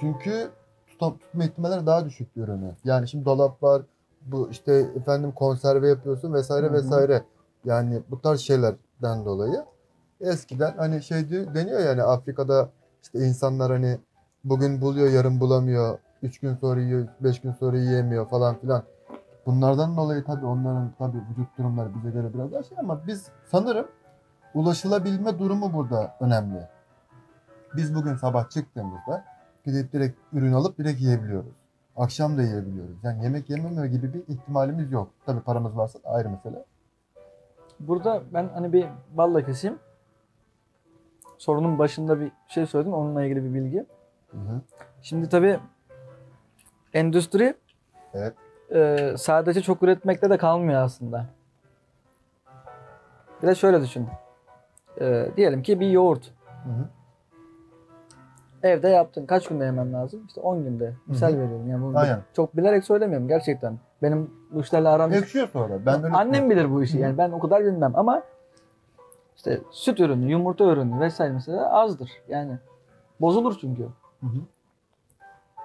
Çünkü 0.00 0.50
tutam, 0.86 1.18
tutma 1.18 1.44
ihtimalleri 1.44 1.86
daha 1.86 2.04
düşük 2.04 2.36
bir 2.36 2.42
ürünü. 2.42 2.72
Yani 2.84 3.08
şimdi 3.08 3.24
dolap 3.24 3.62
var, 3.62 3.82
bu 4.26 4.48
işte 4.50 4.72
efendim 4.96 5.32
konserve 5.32 5.88
yapıyorsun 5.88 6.34
vesaire 6.34 6.72
vesaire. 6.72 7.22
Yani 7.64 8.02
bu 8.10 8.20
tarz 8.20 8.40
şeylerden 8.40 9.24
dolayı 9.24 9.64
eskiden 10.20 10.74
hani 10.76 11.02
şey 11.02 11.28
diyor- 11.28 11.54
deniyor 11.54 11.80
yani 11.80 12.02
Afrika'da 12.02 12.68
işte 13.02 13.18
insanlar 13.18 13.72
hani 13.72 13.98
bugün 14.44 14.80
buluyor 14.80 15.10
yarın 15.10 15.40
bulamıyor. 15.40 15.98
Üç 16.22 16.40
gün 16.40 16.54
sonra 16.54 16.80
yiyor, 16.80 17.08
beş 17.20 17.40
gün 17.40 17.52
sonra 17.52 17.76
yiyemiyor 17.78 18.26
falan 18.28 18.58
filan. 18.58 18.82
Bunlardan 19.48 19.96
dolayı 19.96 20.24
tabii 20.24 20.46
onların 20.46 20.92
tabii 20.98 21.18
vücut 21.30 21.58
durumları 21.58 21.94
bize 21.94 22.10
göre 22.10 22.34
biraz 22.34 22.52
daha 22.52 22.62
şey 22.62 22.78
ama 22.78 23.06
biz 23.06 23.28
sanırım 23.44 23.86
ulaşılabilme 24.54 25.38
durumu 25.38 25.72
burada 25.72 26.16
önemli. 26.20 26.68
Biz 27.76 27.94
bugün 27.94 28.16
sabah 28.16 28.50
çıktığımızda 28.50 29.24
gidip 29.64 29.92
direkt 29.92 30.18
ürün 30.32 30.52
alıp 30.52 30.78
direkt 30.78 31.00
yiyebiliyoruz. 31.00 31.52
Akşam 31.96 32.38
da 32.38 32.42
yiyebiliyoruz. 32.42 32.96
Yani 33.02 33.24
yemek 33.24 33.50
yememe 33.50 33.88
gibi 33.88 34.14
bir 34.14 34.22
ihtimalimiz 34.28 34.92
yok. 34.92 35.10
Tabii 35.26 35.40
paramız 35.40 35.76
varsa 35.76 36.02
da 36.02 36.08
ayrı 36.08 36.30
mesele. 36.30 36.64
Burada 37.80 38.22
ben 38.34 38.48
hani 38.48 38.72
bir 38.72 38.86
balla 39.16 39.46
keseyim. 39.46 39.78
Sorunun 41.38 41.78
başında 41.78 42.20
bir 42.20 42.32
şey 42.48 42.66
söyledin 42.66 42.92
onunla 42.92 43.24
ilgili 43.24 43.44
bir 43.44 43.54
bilgi. 43.54 43.86
Hı 44.30 44.36
hı. 44.36 44.60
Şimdi 45.02 45.28
tabii 45.28 45.60
endüstri 46.92 47.54
Evet. 48.14 48.34
E, 48.74 49.14
sadece 49.18 49.62
çok 49.62 49.82
üretmekte 49.82 50.30
de 50.30 50.38
kalmıyor 50.38 50.82
aslında. 50.82 51.26
Bir 53.42 53.48
de 53.48 53.54
şöyle 53.54 53.80
düşün. 53.80 54.06
E, 55.00 55.26
diyelim 55.36 55.62
ki 55.62 55.80
bir 55.80 55.90
yoğurt. 55.90 56.32
Hı 56.64 56.68
hı. 56.70 56.88
Evde 58.62 58.88
yaptın. 58.88 59.26
Kaç 59.26 59.48
günde 59.48 59.64
yemem 59.64 59.92
lazım? 59.92 60.24
İşte 60.26 60.40
10 60.40 60.64
günde. 60.64 60.94
Misal 61.06 61.28
Hı 61.28 61.36
hı. 61.36 61.40
veriyorum. 61.40 61.68
Yani 61.68 61.82
bunu 61.82 61.98
Aynen. 61.98 62.20
çok 62.36 62.56
bilerek 62.56 62.84
söylemiyorum 62.84 63.28
gerçekten. 63.28 63.78
Benim 64.02 64.30
bu 64.50 64.60
işlerle 64.60 64.88
aram 64.88 65.12
Ekşiyor 65.12 65.48
sonra. 65.48 65.86
Ben 65.86 66.04
öyle 66.04 66.16
Annem 66.16 66.50
bilir 66.50 66.70
bu 66.70 66.82
işi. 66.82 66.98
Yani 66.98 67.18
ben 67.18 67.30
o 67.30 67.38
kadar 67.38 67.64
bilmem 67.64 67.92
ama 67.94 68.22
işte 69.36 69.60
süt 69.70 70.00
ürünü, 70.00 70.30
yumurta 70.30 70.64
ürünü 70.64 71.00
vesaire 71.00 71.32
mesela 71.32 71.70
azdır. 71.70 72.10
Yani 72.28 72.58
bozulur 73.20 73.58
çünkü. 73.60 73.82
Hı 74.20 74.26
hı. 74.26 74.38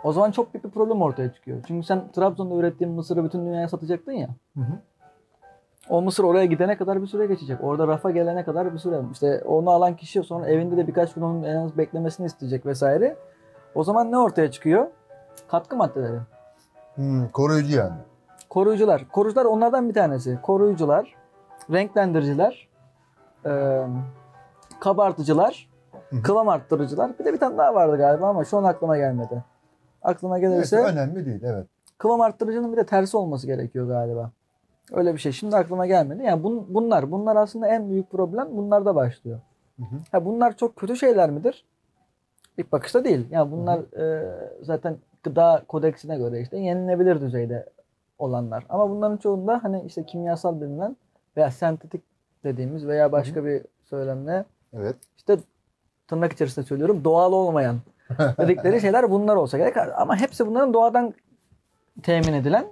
O 0.04 0.12
zaman 0.14 0.32
çok 0.32 0.54
büyük 0.54 0.66
bir 0.66 0.70
problem 0.70 1.02
ortaya 1.02 1.34
çıkıyor. 1.34 1.58
Çünkü 1.68 1.88
sen 1.88 2.12
Trabzon'da 2.12 2.56
ürettiğin 2.56 2.94
mısırı 2.94 3.24
bütün 3.24 3.46
dünyaya 3.46 3.70
satacaktın 3.70 4.12
ya. 4.12 4.30
Hı 4.58 4.62
hı. 4.62 4.74
O 5.90 6.02
mısır 6.02 6.24
oraya 6.24 6.46
gidene 6.46 6.78
kadar 6.78 7.02
bir 7.02 7.08
süre 7.08 7.26
geçecek. 7.26 7.64
Orada 7.64 7.88
rafa 7.88 8.12
gelene 8.12 8.44
kadar 8.44 8.74
bir 8.74 8.78
süre. 8.78 9.02
İşte 9.12 9.44
onu 9.46 9.70
alan 9.70 9.96
kişi 9.96 10.24
sonra 10.24 10.50
evinde 10.50 10.78
de 10.78 10.88
birkaç 10.88 11.14
gün 11.14 11.22
onun 11.22 11.44
en 11.44 11.56
az 11.56 11.78
beklemesini 11.78 12.26
isteyecek 12.26 12.66
vesaire. 12.66 13.18
O 13.76 13.84
zaman 13.84 14.12
ne 14.12 14.18
ortaya 14.18 14.52
çıkıyor? 14.52 14.88
Katkı 15.48 15.76
maddeleri. 15.76 16.20
Hmm, 16.96 17.28
koruyucu 17.30 17.78
yani. 17.78 17.96
Koruyucular. 18.50 19.10
Koruyucular 19.12 19.46
onlardan 19.46 19.90
bir 19.90 19.94
tanesi. 19.94 20.40
Koruyucular, 20.42 21.16
renklendiriciler, 21.72 22.68
eee, 23.46 23.88
kabartıcılar, 24.80 25.70
kıvam 26.24 26.50
arttırıcılar. 26.50 27.20
Bir 27.20 27.26
de 27.26 27.34
bir 27.34 27.40
tane 27.40 27.58
daha 27.58 27.76
vardı 27.76 27.98
galiba 27.98 28.28
ama 28.28 28.46
şu 28.46 28.58
an 28.58 28.64
aklıma 28.64 28.98
gelmedi. 28.98 29.44
Aklıma 30.04 30.40
gelirse 30.40 30.78
Neyse, 30.78 30.92
önemli 30.92 31.26
değil 31.26 31.44
evet. 31.44 31.66
kıvam 31.98 32.22
arttırıcının 32.22 32.72
bir 32.72 32.78
de 32.78 32.86
tersi 32.86 33.18
olması 33.18 33.48
gerekiyor 33.48 33.88
galiba. 33.88 34.32
Öyle 34.92 35.14
bir 35.14 35.20
şey. 35.20 35.32
Şimdi 35.32 35.56
aklıma 35.56 35.86
gelmedi. 35.86 36.24
Yani 36.24 36.44
bun- 36.44 36.66
bunlar, 36.70 37.12
bunlar 37.12 37.36
aslında 37.36 37.68
en 37.68 37.90
büyük 37.90 38.12
problem 38.12 38.48
bunlarda 38.58 38.96
başlıyor. 38.96 39.40
Hı 39.80 39.84
hı. 39.84 39.96
Ha 40.12 40.26
bunlar 40.26 40.58
çok 40.58 40.76
kötü 40.76 40.96
şeyler 40.96 41.30
midir? 41.30 41.66
İlk 42.58 42.72
bakışta 42.72 43.04
değil. 43.04 43.28
Yani 43.32 43.52
bunlar 43.52 43.80
e, 44.00 44.36
zaten 44.62 44.98
gıda 45.24 45.64
kodeksine 45.68 46.18
göre 46.18 46.42
işte 46.42 46.58
yenilebilir 46.58 47.22
düzeyde 47.22 47.70
olanlar. 48.20 48.66
Ama 48.70 48.90
bunların 48.90 49.18
çoğunda 49.18 49.60
hani 49.64 49.84
işte 49.86 50.06
kimyasal 50.06 50.62
bilinen 50.62 50.98
veya 51.38 51.52
sentetik 51.52 52.04
dediğimiz 52.44 52.88
veya 52.88 53.12
başka 53.12 53.46
bir 53.46 53.62
söylemle 53.84 54.46
Evet. 54.74 54.96
işte 55.18 55.38
tırnak 56.08 56.34
içerisinde 56.34 56.66
söylüyorum 56.66 57.04
doğal 57.04 57.34
olmayan 57.34 57.76
dedikleri 58.40 58.82
şeyler 58.82 59.12
bunlar 59.12 59.36
olsa 59.36 59.58
gerek. 59.58 59.78
Ama 59.98 60.16
hepsi 60.16 60.48
bunların 60.48 60.74
doğadan 60.74 61.14
temin 62.04 62.34
edilen 62.34 62.66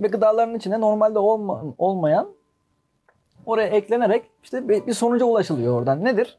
ve 0.00 0.06
gıdaların 0.08 0.54
içine 0.54 0.80
normalde 0.80 1.18
olma, 1.18 1.62
olmayan 1.78 2.28
oraya 3.46 3.66
eklenerek 3.68 4.30
işte 4.42 4.68
bir, 4.68 4.86
bir 4.86 4.94
sonuca 4.94 5.24
ulaşılıyor 5.24 5.78
oradan. 5.78 6.04
Nedir? 6.04 6.38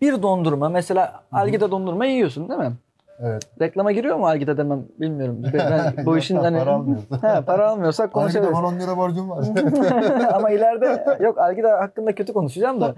Bir 0.00 0.22
dondurma 0.22 0.68
mesela 0.68 1.22
algida 1.32 1.70
dondurma 1.70 2.06
yiyorsun 2.06 2.48
değil 2.48 2.60
mi? 2.60 2.72
Evet. 3.20 3.42
Reklama 3.60 3.92
giriyor 3.92 4.16
mu 4.16 4.26
algida 4.26 4.56
demem 4.56 4.84
bilmiyorum. 5.00 5.42
Ben 5.52 5.94
bu 6.06 6.18
işin 6.18 6.36
hani 6.36 6.58
Para 6.58 6.74
almıyorsun. 6.74 7.16
He, 7.22 7.40
para 7.46 7.68
almıyorsak 7.70 8.12
Konuşabiliriz. 8.12 8.54
konuşabiliriz. 8.54 8.86
10 8.88 8.92
lira 8.92 8.96
borcum 8.98 9.30
var. 9.30 9.44
Ama 10.32 10.50
ileride 10.50 11.18
yok 11.20 11.38
algida 11.38 11.80
hakkında 11.80 12.14
kötü 12.14 12.32
konuşacağım 12.32 12.80
da. 12.80 12.94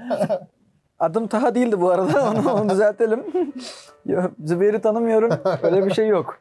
Adım 0.99 1.27
Taha 1.27 1.55
değildi 1.55 1.81
bu 1.81 1.91
arada. 1.91 2.31
Onu, 2.31 2.53
onu 2.53 2.69
düzeltelim. 2.71 3.25
Zübeyir'i 4.45 4.81
tanımıyorum. 4.81 5.31
Öyle 5.63 5.87
bir 5.87 5.91
şey 5.91 6.09
yok. 6.09 6.41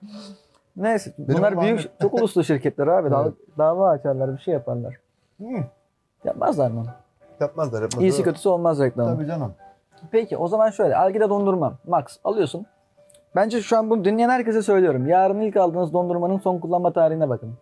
Neyse. 0.78 1.14
Benim 1.18 1.38
Bunlar 1.38 1.62
büyük, 1.62 2.00
çok 2.02 2.14
uluslu 2.14 2.44
şirketler 2.44 2.88
abi. 2.88 3.16
Evet. 3.22 3.34
Dava 3.58 3.90
açarlar, 3.90 4.34
bir 4.34 4.42
şey 4.42 4.54
yaparlar. 4.54 4.96
Hmm, 5.38 5.64
Yapmazlar 6.24 6.72
mı? 6.72 6.86
yapmazlar 7.40 7.82
yapmazlar. 7.82 8.02
İyisi 8.02 8.24
kötüsü 8.24 8.50
olmaz 8.50 8.80
reklamı. 8.80 9.16
Tabii 9.16 9.28
canım. 9.28 9.54
Peki 10.12 10.38
o 10.38 10.48
zaman 10.48 10.70
şöyle. 10.70 10.96
Algida 10.98 11.30
dondurma. 11.30 11.74
Max 11.88 12.04
alıyorsun. 12.24 12.66
Bence 13.36 13.62
şu 13.62 13.78
an 13.78 13.90
bunu 13.90 14.06
dinleyen 14.06 14.30
herkese 14.30 14.62
söylüyorum. 14.62 15.08
Yarın 15.08 15.42
ilk 15.42 15.58
aldığınız 15.58 15.94
dondurmanın 15.94 16.40
son 16.40 16.60
kullanma 16.60 16.94
tarihine 16.94 17.30
bakın. 17.30 17.54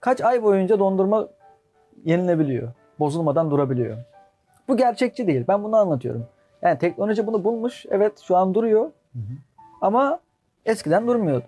Kaç 0.00 0.20
ay 0.20 0.42
boyunca 0.42 0.78
dondurma 0.78 1.28
yenilebiliyor. 2.04 2.68
Bozulmadan 2.98 3.50
durabiliyor. 3.50 3.96
Bu 4.68 4.76
gerçekçi 4.76 5.26
değil. 5.26 5.44
Ben 5.48 5.64
bunu 5.64 5.76
anlatıyorum. 5.76 6.26
Yani 6.62 6.78
teknoloji 6.78 7.26
bunu 7.26 7.44
bulmuş. 7.44 7.86
Evet 7.90 8.18
şu 8.20 8.36
an 8.36 8.54
duruyor. 8.54 8.84
Hı 9.12 9.18
hı. 9.18 9.34
Ama 9.80 10.20
eskiden 10.64 11.06
durmuyordu. 11.06 11.46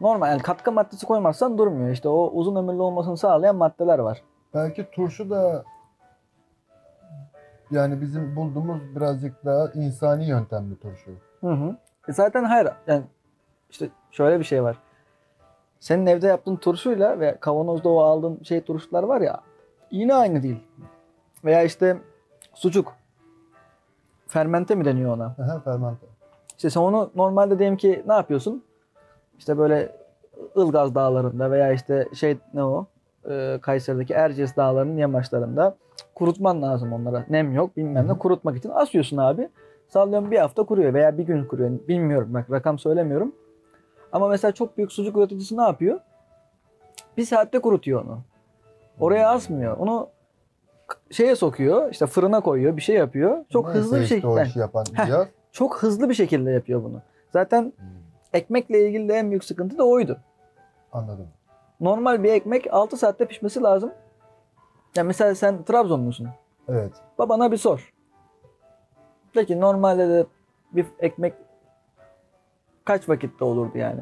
Normal 0.00 0.30
yani 0.30 0.42
katkı 0.42 0.72
maddesi 0.72 1.06
koymazsan 1.06 1.58
durmuyor. 1.58 1.90
İşte 1.90 2.08
o 2.08 2.30
uzun 2.32 2.56
ömürlü 2.56 2.82
olmasını 2.82 3.16
sağlayan 3.16 3.56
maddeler 3.56 3.98
var. 3.98 4.22
Belki 4.54 4.90
turşu 4.90 5.30
da 5.30 5.64
yani 7.70 8.00
bizim 8.00 8.36
bulduğumuz 8.36 8.96
birazcık 8.96 9.44
daha 9.44 9.68
insani 9.74 10.28
yöntemli 10.28 10.76
turşu. 10.78 11.10
Hı 11.40 11.50
hı. 11.50 11.76
E 12.08 12.12
zaten 12.12 12.44
hayır 12.44 12.68
yani 12.86 13.02
işte 13.70 13.88
şöyle 14.10 14.38
bir 14.38 14.44
şey 14.44 14.62
var. 14.62 14.78
Senin 15.80 16.06
evde 16.06 16.26
yaptığın 16.26 16.56
turşuyla 16.56 17.20
ve 17.20 17.36
kavanozda 17.40 17.88
o 17.88 17.98
aldığın 17.98 18.42
şey 18.42 18.60
turşular 18.60 19.02
var 19.02 19.20
ya 19.20 19.40
yine 19.90 20.14
aynı 20.14 20.42
değil. 20.42 20.60
Veya 21.44 21.62
işte 21.62 21.96
sucuk. 22.54 22.92
Fermente 24.26 24.74
mi 24.74 24.84
deniyor 24.84 25.16
ona? 25.16 25.24
Aha, 25.24 25.60
fermente. 25.60 26.06
İşte 26.56 26.70
sen 26.70 26.80
onu 26.80 27.10
normalde 27.14 27.58
diyelim 27.58 27.76
ki 27.76 28.02
ne 28.06 28.12
yapıyorsun? 28.12 28.64
İşte 29.38 29.58
böyle 29.58 29.96
Ilgaz 30.56 30.94
dağlarında 30.94 31.50
veya 31.50 31.72
işte 31.72 32.08
şey 32.14 32.36
ne 32.54 32.64
o? 32.64 32.86
Ee, 33.30 33.58
Kayseri'deki 33.62 34.14
Erciyes 34.14 34.56
dağlarının 34.56 34.96
yamaçlarında 34.96 35.76
kurutman 36.14 36.62
lazım 36.62 36.92
onlara. 36.92 37.24
Nem 37.30 37.52
yok 37.52 37.76
bilmem 37.76 38.08
ne 38.08 38.18
kurutmak 38.18 38.56
için 38.56 38.70
asıyorsun 38.70 39.16
abi. 39.16 39.48
Sallıyorum 39.88 40.30
bir 40.30 40.38
hafta 40.38 40.62
kuruyor 40.62 40.94
veya 40.94 41.18
bir 41.18 41.22
gün 41.22 41.44
kuruyor. 41.44 41.70
Bilmiyorum 41.88 42.34
bak 42.34 42.50
rakam 42.50 42.78
söylemiyorum. 42.78 43.34
Ama 44.12 44.28
mesela 44.28 44.52
çok 44.52 44.76
büyük 44.76 44.92
sucuk 44.92 45.16
üreticisi 45.16 45.56
ne 45.56 45.62
yapıyor? 45.62 46.00
Bir 47.16 47.24
saatte 47.24 47.58
kurutuyor 47.58 48.04
onu. 48.04 48.18
Oraya 49.00 49.30
asmıyor. 49.30 49.76
Onu 49.76 50.08
şeye 51.10 51.36
sokuyor, 51.36 51.90
işte 51.90 52.06
fırına 52.06 52.40
koyuyor, 52.40 52.76
bir 52.76 52.82
şey 52.82 52.96
yapıyor. 52.96 53.44
Çok 53.50 53.64
Neyse 53.66 53.78
hızlı 53.80 53.96
bir 53.96 54.02
işte 54.02 54.14
şekilde. 54.14 54.58
yapan 54.60 54.84
Heh. 54.94 55.06
cihaz. 55.06 55.26
Çok 55.52 55.82
hızlı 55.82 56.08
bir 56.08 56.14
şekilde 56.14 56.50
yapıyor 56.50 56.84
bunu. 56.84 57.00
Zaten 57.32 57.62
Hmm, 57.62 57.86
ekmekle 58.32 58.86
ilgili 58.88 59.08
de 59.08 59.14
en 59.14 59.30
büyük 59.30 59.44
sıkıntı 59.44 59.78
da 59.78 59.84
oydu. 59.84 60.18
Anladım. 60.92 61.28
Normal 61.80 62.22
bir 62.22 62.32
ekmek 62.32 62.66
6 62.74 62.96
saatte 62.96 63.24
pişmesi 63.26 63.62
lazım. 63.62 63.92
Ya 64.96 65.04
mesela 65.04 65.34
sen 65.34 65.62
Trabzonlusun. 65.62 66.28
Evet. 66.68 66.92
Babana 67.18 67.52
bir 67.52 67.56
sor. 67.56 67.92
Peki 69.32 69.60
normalde 69.60 70.08
de 70.08 70.26
bir 70.72 70.86
ekmek 70.98 71.34
kaç 72.84 73.08
vakitte 73.08 73.44
olurdu 73.44 73.78
yani? 73.78 74.00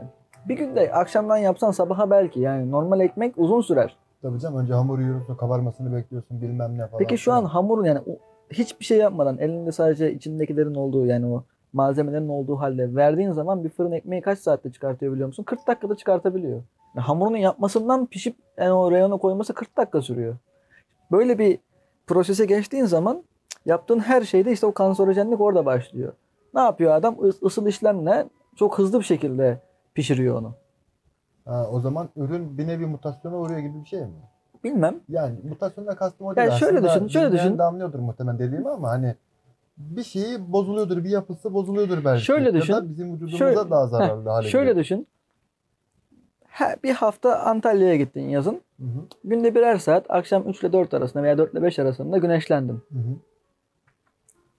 Bir 0.48 0.56
günde 0.56 0.92
akşamdan 0.92 1.36
yapsan 1.36 1.70
sabaha 1.70 2.10
belki 2.10 2.40
yani 2.40 2.70
normal 2.70 3.00
ekmek 3.00 3.34
uzun 3.38 3.60
sürer. 3.60 3.96
Tabii 4.22 4.38
canım 4.40 4.58
önce 4.58 4.74
hamur 4.74 4.98
yiyorsun, 4.98 5.34
kabarmasını 5.34 5.96
bekliyorsun 5.96 6.40
bilmem 6.42 6.78
ne 6.78 6.86
falan. 6.86 6.98
Peki 6.98 7.18
şu 7.18 7.32
an 7.32 7.44
hamurun 7.44 7.84
yani 7.84 7.98
o- 7.98 8.18
hiçbir 8.52 8.84
şey 8.84 8.98
yapmadan 8.98 9.38
elinde 9.38 9.72
sadece 9.72 10.12
içindekilerin 10.12 10.74
olduğu 10.74 11.06
yani 11.06 11.26
o 11.26 11.44
malzemelerin 11.72 12.28
olduğu 12.28 12.56
halde 12.56 12.94
verdiğin 12.94 13.32
zaman 13.32 13.64
bir 13.64 13.68
fırın 13.68 13.92
ekmeği 13.92 14.22
kaç 14.22 14.38
saatte 14.38 14.72
çıkartıyor 14.72 15.12
biliyor 15.12 15.26
musun? 15.28 15.42
40 15.42 15.66
dakikada 15.66 15.94
çıkartabiliyor. 15.94 16.62
Yani 16.96 17.04
hamurunu 17.04 17.36
yapmasından 17.36 18.06
pişip 18.06 18.36
yani 18.58 18.72
o 18.72 18.90
reyona 18.90 19.16
koyması 19.16 19.54
40 19.54 19.76
dakika 19.76 20.02
sürüyor. 20.02 20.36
Böyle 21.12 21.38
bir 21.38 21.58
prosese 22.06 22.44
geçtiğin 22.44 22.84
zaman 22.84 23.24
yaptığın 23.66 23.98
her 23.98 24.22
şeyde 24.22 24.52
işte 24.52 24.66
o 24.66 24.72
kanserojenlik 24.72 25.40
orada 25.40 25.66
başlıyor. 25.66 26.12
Ne 26.54 26.60
yapıyor 26.60 26.94
adam? 26.94 27.14
Is- 27.14 27.46
Isıl 27.46 27.66
işlemle 27.66 28.26
çok 28.56 28.78
hızlı 28.78 28.98
bir 28.98 29.04
şekilde 29.04 29.58
pişiriyor 29.94 30.36
onu. 30.40 30.52
Ha, 31.44 31.68
o 31.70 31.80
zaman 31.80 32.08
ürün 32.16 32.58
bir 32.58 32.66
nevi 32.66 32.86
mutasyona 32.86 33.36
uğruyor 33.36 33.58
gibi 33.60 33.80
bir 33.80 33.88
şey 33.88 34.00
mi? 34.00 34.12
Bilmem. 34.64 35.00
Yani 35.08 35.38
mutasyonla 35.48 35.94
kastım 35.96 36.26
o 36.26 36.36
değil. 36.36 36.48
Yani 36.48 36.58
şöyle 36.58 36.78
Aslında 36.78 36.94
düşün, 36.94 37.08
şöyle 37.20 37.32
düşün. 37.32 37.58
de 37.58 37.62
anlıyordur 37.62 37.98
muhtemelen 37.98 38.38
dediğimi 38.38 38.68
ama 38.68 38.90
hani 38.90 39.14
bir 39.76 40.02
şeyi 40.02 40.52
bozuluyordur, 40.52 41.04
bir 41.04 41.10
yapısı 41.10 41.54
bozuluyordur 41.54 42.04
belki. 42.04 42.24
Şöyle 42.24 42.46
Ya 42.46 42.54
düşün. 42.54 42.72
da 42.72 42.88
bizim 42.90 43.08
vücudumuza 43.14 43.38
Şöyle- 43.38 43.70
daha 43.70 43.86
zararlı 43.86 44.28
hale 44.30 44.48
Şöyle 44.48 44.64
geliyor. 44.64 44.84
düşün. 44.84 45.06
Ha, 46.48 46.76
bir 46.84 46.90
hafta 46.92 47.38
Antalya'ya 47.38 47.96
gittin 47.96 48.28
yazın. 48.28 48.60
Hı 48.80 48.84
hı, 48.86 49.00
Günde 49.24 49.54
birer 49.54 49.76
saat 49.76 50.10
akşam 50.10 50.48
3 50.48 50.60
ile 50.60 50.72
4 50.72 50.94
arasında 50.94 51.22
veya 51.22 51.38
4 51.38 51.52
ile 51.52 51.62
5 51.62 51.78
arasında 51.78 52.18
güneşlendin. 52.18 52.82
hı 52.92 52.98
hı. 52.98 53.16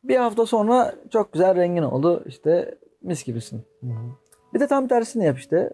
Bir 0.04 0.16
hafta 0.18 0.46
sonra 0.46 0.96
çok 1.10 1.34
güzel 1.34 1.56
rengin 1.56 1.84
oldu. 1.84 2.24
İşte 2.26 2.78
mis 3.02 3.24
gibisin. 3.24 3.62
Hı 3.82 3.88
hı. 3.88 3.92
Bir 4.54 4.60
de 4.60 4.68
tam 4.68 4.88
tersini 4.88 5.26
yap 5.26 5.38
işte. 5.38 5.70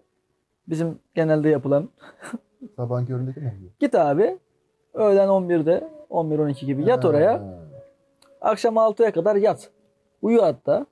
Bizim 0.69 0.99
genelde 1.15 1.49
yapılan. 1.49 1.89
Sabahın 2.75 3.05
köründeki 3.05 3.41
diyor? 3.41 3.51
Git 3.79 3.95
abi. 3.95 4.37
Öğlen 4.93 5.27
11'de 5.27 5.87
11-12 6.09 6.65
gibi 6.65 6.89
yat 6.89 7.05
oraya. 7.05 7.59
Akşam 8.41 8.75
6'ya 8.75 9.11
kadar 9.11 9.35
yat. 9.35 9.69
Uyu 10.21 10.41
hatta. 10.43 10.85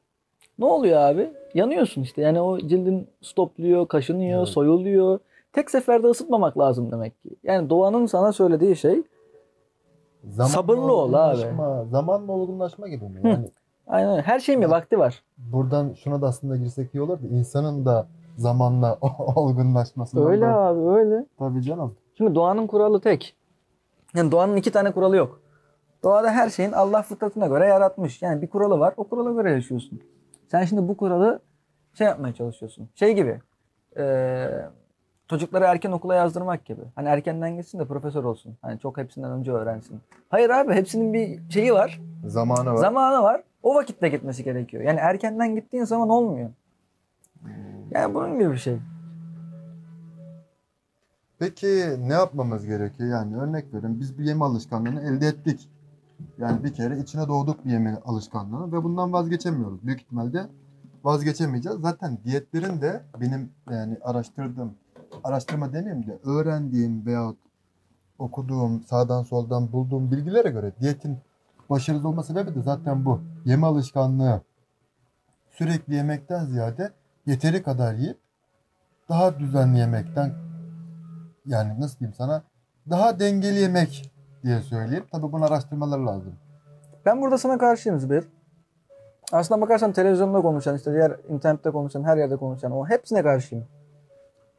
Ne 0.59 0.65
oluyor 0.65 0.97
abi? 0.97 1.31
Yanıyorsun 1.53 2.01
işte. 2.01 2.21
Yani 2.21 2.41
o 2.41 2.57
cildin 2.59 3.07
stopluyor, 3.21 3.87
kaşınıyor, 3.87 4.39
Evet. 4.39 4.49
soyuluyor. 4.49 5.19
Tek 5.53 5.71
seferde 5.71 6.07
ısıtmamak 6.07 6.57
lazım 6.57 6.91
demek 6.91 7.23
ki. 7.23 7.29
Yani 7.43 7.69
doğanın 7.69 8.05
sana 8.05 8.31
söylediği 8.33 8.75
şey 8.75 9.03
Zamanla 10.23 10.53
Sabırlı 10.53 10.93
ol 10.93 11.13
abi. 11.13 11.41
Zamanla 11.91 12.31
olgunlaşma 12.31 12.87
gibi 12.87 13.05
mi? 13.05 13.19
Hı. 13.23 13.27
Yani 13.27 13.49
aynen 13.87 14.11
öyle. 14.11 14.21
Her 14.21 14.39
şeyin 14.39 14.61
bir 14.61 14.67
vakti 14.67 14.99
var. 14.99 15.23
buradan 15.37 15.93
şuna 15.93 16.21
da 16.21 16.27
aslında 16.27 16.55
girsek 16.57 16.95
iyi 16.95 17.01
olurdu. 17.01 17.21
İnsanın 17.31 17.85
da 17.85 18.07
zamanla 18.37 18.97
olgunlaşması. 19.35 20.25
Öyle 20.27 20.47
abi 20.47 20.79
öyle. 20.99 21.25
Tabii 21.39 21.61
canım. 21.61 21.95
Şimdi 22.17 22.35
doğanın 22.35 22.67
kuralı 22.67 23.01
tek. 23.01 23.35
Yani 24.15 24.31
doğanın 24.31 24.55
iki 24.55 24.71
tane 24.71 24.91
kuralı 24.91 25.15
yok. 25.17 25.41
Doğada 26.03 26.31
her 26.31 26.49
şeyin 26.49 26.71
Allah 26.71 27.01
fıtratına 27.01 27.47
göre 27.47 27.65
yaratmış. 27.65 28.21
Yani 28.21 28.41
bir 28.41 28.47
kuralı 28.47 28.79
var. 28.79 28.93
O 28.97 29.03
kurala 29.03 29.31
göre 29.31 29.51
yaşıyorsun. 29.51 30.01
Sen 30.47 30.63
şimdi 30.65 30.87
bu 30.87 30.97
kuralı 30.97 31.39
şey 31.93 32.07
yapmaya 32.07 32.33
çalışıyorsun. 32.33 32.89
Şey 32.95 33.15
gibi. 33.15 33.41
eee, 33.97 34.65
çocukları 35.27 35.63
erken 35.63 35.91
okula 35.91 36.15
yazdırmak 36.15 36.65
gibi. 36.65 36.81
Hani 36.95 37.07
erkenden 37.07 37.55
gitsin 37.57 37.79
de 37.79 37.85
profesör 37.85 38.23
olsun. 38.23 38.57
Hani 38.61 38.79
çok 38.79 38.97
hepsinden 38.97 39.31
önce 39.31 39.51
öğrensin. 39.51 39.99
Hayır 40.29 40.49
abi 40.49 40.73
hepsinin 40.73 41.13
bir 41.13 41.49
şeyi 41.49 41.73
var. 41.73 42.01
Zamanı 42.25 42.71
var. 42.71 42.77
Zamanı 42.77 43.23
var. 43.23 43.43
O 43.63 43.75
vakitte 43.75 44.09
gitmesi 44.09 44.43
gerekiyor. 44.43 44.83
Yani 44.83 44.99
erkenden 44.99 45.55
gittiğin 45.55 45.83
zaman 45.83 46.09
olmuyor. 46.09 46.49
Yani 47.97 48.13
bunun 48.13 48.39
gibi 48.39 48.51
bir 48.51 48.57
şey. 48.57 48.79
Peki 51.39 51.67
ne 51.99 52.13
yapmamız 52.13 52.65
gerekiyor? 52.65 53.09
Yani 53.09 53.37
örnek 53.37 53.73
verin 53.73 53.99
biz 53.99 54.17
bir 54.17 54.23
yeme 54.23 54.45
alışkanlığını 54.45 55.01
elde 55.01 55.27
ettik. 55.27 55.69
Yani 56.37 56.63
bir 56.63 56.73
kere 56.73 56.99
içine 56.99 57.27
doğduk 57.27 57.65
bir 57.65 57.71
yeme 57.71 57.97
alışkanlığını 58.05 58.71
ve 58.73 58.83
bundan 58.83 59.13
vazgeçemiyoruz. 59.13 59.87
Büyük 59.87 60.01
ihtimalle 60.01 60.47
vazgeçemeyeceğiz. 61.03 61.81
Zaten 61.81 62.17
diyetlerin 62.23 62.81
de 62.81 63.03
benim 63.21 63.49
yani 63.69 63.97
araştırdığım, 64.01 64.73
araştırma 65.23 65.73
demeyeyim 65.73 66.07
de 66.07 66.19
öğrendiğim 66.23 67.05
veyahut 67.05 67.37
okuduğum, 68.19 68.83
sağdan 68.83 69.23
soldan 69.23 69.71
bulduğum 69.71 70.11
bilgilere 70.11 70.49
göre 70.49 70.71
diyetin 70.79 71.17
başarılı 71.69 72.07
olma 72.07 72.23
sebebi 72.23 72.55
de 72.55 72.61
zaten 72.61 73.05
bu. 73.05 73.21
Yeme 73.45 73.67
alışkanlığı 73.67 74.41
sürekli 75.49 75.95
yemekten 75.95 76.45
ziyade 76.45 76.91
yeteri 77.27 77.63
kadar 77.63 77.93
yiyip 77.93 78.17
daha 79.09 79.39
düzenli 79.39 79.79
yemekten 79.79 80.33
yani 81.45 81.81
nasıl 81.81 81.99
diyeyim 81.99 82.13
sana 82.13 82.43
daha 82.89 83.19
dengeli 83.19 83.59
yemek 83.59 84.11
diye 84.43 84.61
söyleyeyim. 84.61 85.05
Tabii 85.11 85.31
bunu 85.31 85.45
araştırmalar 85.45 85.99
lazım. 85.99 86.35
Ben 87.05 87.21
burada 87.21 87.37
sana 87.37 87.57
karşıyım 87.57 87.99
Zübeyir. 87.99 88.27
Aslına 89.31 89.61
bakarsan 89.61 89.91
televizyonda 89.91 90.41
konuşan, 90.41 90.75
işte 90.75 90.93
diğer 90.93 91.15
internette 91.29 91.71
konuşan, 91.71 92.03
her 92.03 92.17
yerde 92.17 92.37
konuşan 92.37 92.71
o 92.71 92.85
hepsine 92.85 93.23
karşıyım. 93.23 93.65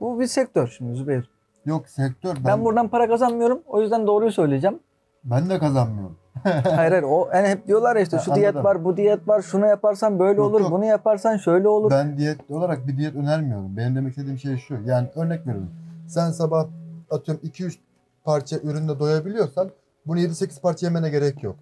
Bu 0.00 0.20
bir 0.20 0.26
sektör 0.26 0.66
şimdi 0.66 0.94
Zübeyir. 0.94 1.30
Yok 1.64 1.88
sektör 1.88 2.36
ben, 2.36 2.44
Ben 2.44 2.64
buradan 2.64 2.88
para 2.88 3.08
kazanmıyorum. 3.08 3.62
O 3.66 3.80
yüzden 3.80 4.06
doğruyu 4.06 4.32
söyleyeceğim. 4.32 4.80
Ben 5.30 5.50
de 5.50 5.58
kazanmıyorum. 5.58 6.16
hayır 6.42 6.90
hayır 6.92 7.02
o 7.02 7.28
yani 7.34 7.48
hep 7.48 7.66
diyorlar 7.66 7.96
ya 7.96 8.02
işte 8.02 8.16
Ha, 8.16 8.22
şu 8.22 8.34
diyet 8.34 8.48
anladım. 8.48 8.64
var, 8.64 8.84
bu 8.84 8.96
diyet 8.96 9.28
var, 9.28 9.42
şunu 9.42 9.66
yaparsan 9.66 10.18
böyle 10.18 10.36
Yok, 10.40 10.50
olur, 10.50 10.60
yok. 10.60 10.70
bunu 10.70 10.84
yaparsan 10.84 11.36
şöyle 11.36 11.68
olur. 11.68 11.90
Ben 11.90 12.18
diyet 12.18 12.50
olarak 12.50 12.86
bir 12.86 12.96
diyet 12.96 13.14
önermiyorum. 13.16 13.76
Benim 13.76 13.96
demek 13.96 14.10
istediğim 14.10 14.38
şey 14.38 14.56
şu. 14.56 14.74
Yani 14.86 15.08
örnek 15.16 15.46
veriyorum. 15.46 15.70
Sen 16.08 16.30
sabah 16.30 16.66
atıyorum 17.10 17.44
2-3 17.48 17.78
parça 18.24 18.56
ürünle 18.58 18.98
doyabiliyorsan 18.98 19.70
bunu 20.06 20.18
7-8 20.20 20.60
parça 20.60 20.86
yemene 20.86 21.10
gerek 21.10 21.42
yok. 21.42 21.56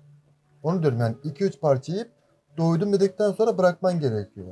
Onu 0.63 0.83
diyorum 0.83 1.01
yani 1.01 1.15
2-3 1.25 1.61
parça 1.61 1.93
yiyip 1.93 2.11
doydum 2.59 2.93
dedikten 2.93 3.33
sonra 3.33 3.59
bırakman 3.59 4.01
gerekiyor. 4.01 4.47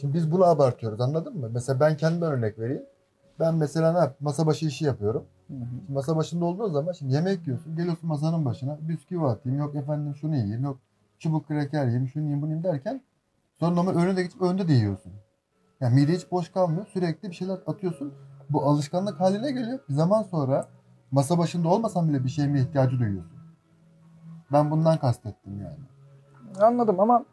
Şimdi 0.00 0.14
biz 0.14 0.32
bunu 0.32 0.44
abartıyoruz 0.44 1.00
anladın 1.00 1.38
mı? 1.38 1.50
Mesela 1.52 1.80
ben 1.80 1.96
kendimden 1.96 2.32
örnek 2.32 2.58
vereyim. 2.58 2.82
Ben 3.40 3.54
mesela 3.54 3.92
ne 3.92 3.98
yap? 3.98 4.16
Masa 4.20 4.46
başı 4.46 4.66
işi 4.66 4.84
yapıyorum. 4.84 5.24
Hı 5.48 5.54
hı. 5.54 5.92
Masa 5.92 6.16
başında 6.16 6.44
olduğun 6.44 6.72
zaman 6.72 6.92
şimdi 6.92 7.14
yemek 7.14 7.46
yiyorsun. 7.46 7.76
Geliyorsun 7.76 8.08
masanın 8.08 8.44
başına. 8.44 8.78
Bisküvi 8.80 9.24
atayım. 9.24 9.58
Yok 9.58 9.74
efendim 9.74 10.14
şunu 10.16 10.36
yiyeyim. 10.36 10.64
Yok 10.64 10.78
çubuk 11.18 11.48
kreker 11.48 11.84
yiyeyim. 11.84 12.08
Şunu 12.08 12.22
yiyeyim 12.22 12.42
bunu 12.42 12.50
yiyeyim 12.50 12.72
derken 12.72 13.02
sonra 13.58 13.74
normal 13.74 13.94
önüne 13.94 14.16
de 14.16 14.22
geçip 14.22 14.42
önde 14.42 14.68
de 14.68 14.72
yiyorsun. 14.72 15.12
Yani 15.80 15.94
mide 15.94 16.12
hiç 16.12 16.30
boş 16.30 16.48
kalmıyor. 16.48 16.86
Sürekli 16.86 17.30
bir 17.30 17.34
şeyler 17.34 17.58
atıyorsun. 17.66 18.14
Bu 18.50 18.62
alışkanlık 18.62 19.20
haline 19.20 19.52
geliyor. 19.52 19.78
Bir 19.88 19.94
zaman 19.94 20.22
sonra 20.22 20.68
masa 21.10 21.38
başında 21.38 21.68
olmasan 21.68 22.08
bile 22.08 22.24
bir 22.24 22.28
şeye 22.28 22.48
mi 22.48 22.60
ihtiyacı 22.60 22.98
duyuyorsun. 22.98 23.38
Ben 24.52 24.70
bundan 24.70 24.98
kastettim 24.98 25.60
yani. 25.60 25.78
Anladım 26.60 27.00
ama 27.00 27.24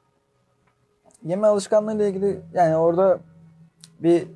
yeme 1.24 1.48
alışkanlığı 1.48 1.96
ile 1.96 2.10
ilgili 2.10 2.42
yani 2.54 2.76
orada 2.76 3.20
bir 4.00 4.28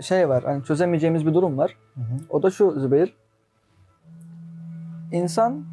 şey 0.00 0.28
var. 0.28 0.44
Hani 0.44 0.64
çözemeyeceğimiz 0.64 1.26
bir 1.26 1.34
durum 1.34 1.58
var. 1.58 1.76
Hı 1.94 2.00
hı. 2.00 2.04
O 2.30 2.42
da 2.42 2.50
şu 2.50 2.80
Zübeyir. 2.80 3.14
İnsanın 5.12 5.66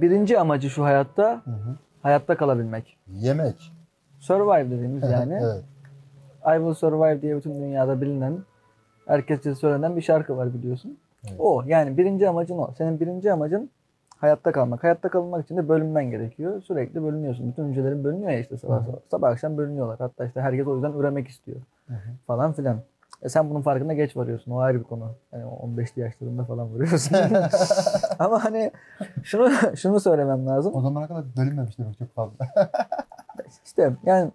birinci 0.00 0.38
amacı 0.38 0.70
şu 0.70 0.84
hayatta 0.84 1.42
Hı 1.44 1.50
hı. 1.50 1.76
hayatta 2.02 2.36
kalabilmek. 2.36 2.96
Yemek. 3.12 3.72
Survive 4.18 4.70
dediğimiz 4.70 5.02
yani. 5.02 5.38
evet. 5.42 5.64
I 6.46 6.56
will 6.58 6.74
survive 6.74 7.22
diye 7.22 7.36
bütün 7.36 7.54
dünyada 7.54 8.00
bilinen 8.00 8.38
herkesçe 9.06 9.54
söylenen 9.54 9.96
bir 9.96 10.02
şarkı 10.02 10.36
var 10.36 10.54
biliyorsun. 10.54 10.98
Evet. 11.28 11.36
O 11.38 11.62
yani 11.66 11.96
birinci 11.98 12.28
amacın 12.28 12.58
o. 12.58 12.70
Senin 12.78 13.00
birinci 13.00 13.32
amacın 13.32 13.70
hayatta 14.16 14.52
kalmak. 14.52 14.84
Hayatta 14.84 15.08
kalmak 15.08 15.44
için 15.44 15.56
de 15.56 15.68
bölünmen 15.68 16.10
gerekiyor. 16.10 16.62
Sürekli 16.62 17.02
bölünüyorsun. 17.02 17.50
Bütün 17.50 17.68
hücrelerin 17.68 18.04
bölünüyor 18.04 18.30
ya 18.30 18.40
işte 18.40 18.56
sabah 18.56 18.86
sabah. 18.86 18.98
Sabah 19.10 19.28
akşam 19.28 19.56
bölünüyorlar. 19.56 19.98
Hatta 19.98 20.24
işte 20.24 20.40
herkes 20.40 20.66
o 20.66 20.74
yüzden 20.74 20.92
üremek 20.92 21.28
istiyor. 21.28 21.60
Falan 22.26 22.52
filan. 22.52 22.80
E 23.22 23.28
sen 23.28 23.50
bunun 23.50 23.62
farkında 23.62 23.92
geç 23.92 24.16
varıyorsun. 24.16 24.52
O 24.52 24.58
ayrı 24.58 24.78
bir 24.78 24.84
konu. 24.84 25.12
Yani 25.32 25.44
15'li 25.44 26.00
yaşlarında 26.02 26.44
falan 26.44 26.74
varıyorsun. 26.74 27.16
Ama 28.18 28.44
hani 28.44 28.70
şunu 29.22 29.50
şunu 29.76 30.00
söylemem 30.00 30.46
lazım. 30.46 30.74
O 30.74 30.80
zamana 30.80 31.08
kadar 31.08 31.24
bölünmemiş 31.36 31.78
demek 31.78 31.98
çok 31.98 32.14
fazla. 32.14 32.46
İşte 33.64 33.92
yani 34.04 34.30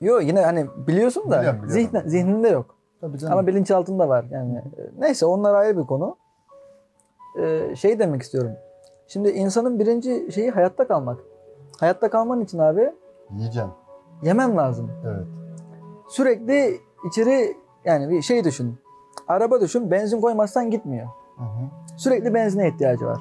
Yo 0.00 0.20
yine 0.20 0.40
hani 0.44 0.66
biliyorsun 0.86 1.30
da 1.30 1.38
Biliyorum, 1.40 1.62
biliyorum. 1.62 1.90
zihni- 1.92 2.08
zihninde 2.08 2.48
yok. 2.48 2.76
Tabii 3.00 3.18
canım. 3.18 3.32
Ama 3.32 3.46
bilinçaltında 3.46 4.08
var. 4.08 4.24
Yani 4.30 4.62
neyse 4.98 5.26
onlar 5.26 5.54
ayrı 5.54 5.78
bir 5.78 5.86
konu. 5.86 6.16
Ee, 7.40 7.76
şey 7.76 7.98
demek 7.98 8.22
istiyorum. 8.22 8.52
Şimdi 9.08 9.28
insanın 9.30 9.78
birinci 9.78 10.32
şeyi 10.32 10.50
hayatta 10.50 10.88
kalmak. 10.88 11.18
Hayatta 11.80 12.10
kalman 12.10 12.40
için 12.40 12.58
abi 12.58 12.92
Yiyeceğim. 13.30 13.68
yemen 14.22 14.56
lazım. 14.56 14.90
Evet. 15.06 15.26
Sürekli 16.08 16.80
içeri 17.08 17.56
yani 17.84 18.08
bir 18.08 18.22
şey 18.22 18.44
düşün. 18.44 18.78
Araba 19.28 19.60
düşün. 19.60 19.90
Benzin 19.90 20.20
koymazsan 20.20 20.70
gitmiyor. 20.70 21.08
Hı 21.36 21.44
hı. 21.44 21.96
Sürekli 21.96 22.34
benzine 22.34 22.68
ihtiyacı 22.68 23.06
var. 23.06 23.18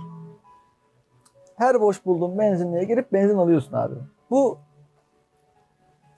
Her 1.56 1.82
boş 1.82 2.06
bulduğun 2.06 2.40
benzinliğe 2.40 2.84
girip 2.84 3.14
benzin 3.14 3.38
alıyorsun 3.38 3.74
abi. 3.74 3.96
Bu 4.30 4.58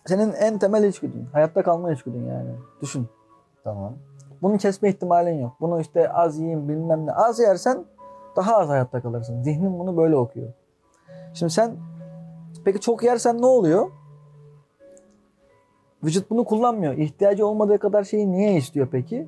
senin 0.05 0.33
en 0.33 0.59
temel 0.59 0.83
içgüdün. 0.83 1.25
Hayatta 1.33 1.63
kalma 1.63 1.91
içgüdün 1.91 2.25
yani. 2.25 2.51
Düşün. 2.81 3.07
Tamam. 3.63 3.93
Bunu 4.41 4.57
kesme 4.57 4.89
ihtimalin 4.89 5.39
yok. 5.41 5.51
Bunu 5.61 5.81
işte 5.81 6.11
az 6.11 6.39
yiyeyim 6.39 6.69
bilmem 6.69 7.05
ne. 7.05 7.11
Az 7.11 7.39
yersen 7.39 7.85
daha 8.35 8.57
az 8.57 8.69
hayatta 8.69 9.01
kalırsın. 9.01 9.43
Zihnin 9.43 9.79
bunu 9.79 9.97
böyle 9.97 10.15
okuyor. 10.15 10.53
Şimdi 11.33 11.51
sen 11.51 11.77
peki 12.65 12.79
çok 12.79 13.03
yersen 13.03 13.41
ne 13.41 13.45
oluyor? 13.45 13.91
Vücut 16.03 16.29
bunu 16.29 16.45
kullanmıyor. 16.45 16.93
İhtiyacı 16.93 17.47
olmadığı 17.47 17.79
kadar 17.79 18.03
şeyi 18.03 18.31
niye 18.31 18.55
istiyor 18.55 18.87
peki? 18.91 19.27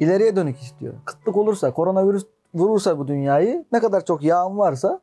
İleriye 0.00 0.36
dönük 0.36 0.58
istiyor. 0.58 0.94
Kıtlık 1.04 1.36
olursa, 1.36 1.72
koronavirüs 1.72 2.26
vurursa 2.54 2.98
bu 2.98 3.08
dünyayı 3.08 3.64
ne 3.72 3.80
kadar 3.80 4.04
çok 4.04 4.22
yağın 4.22 4.58
varsa 4.58 5.00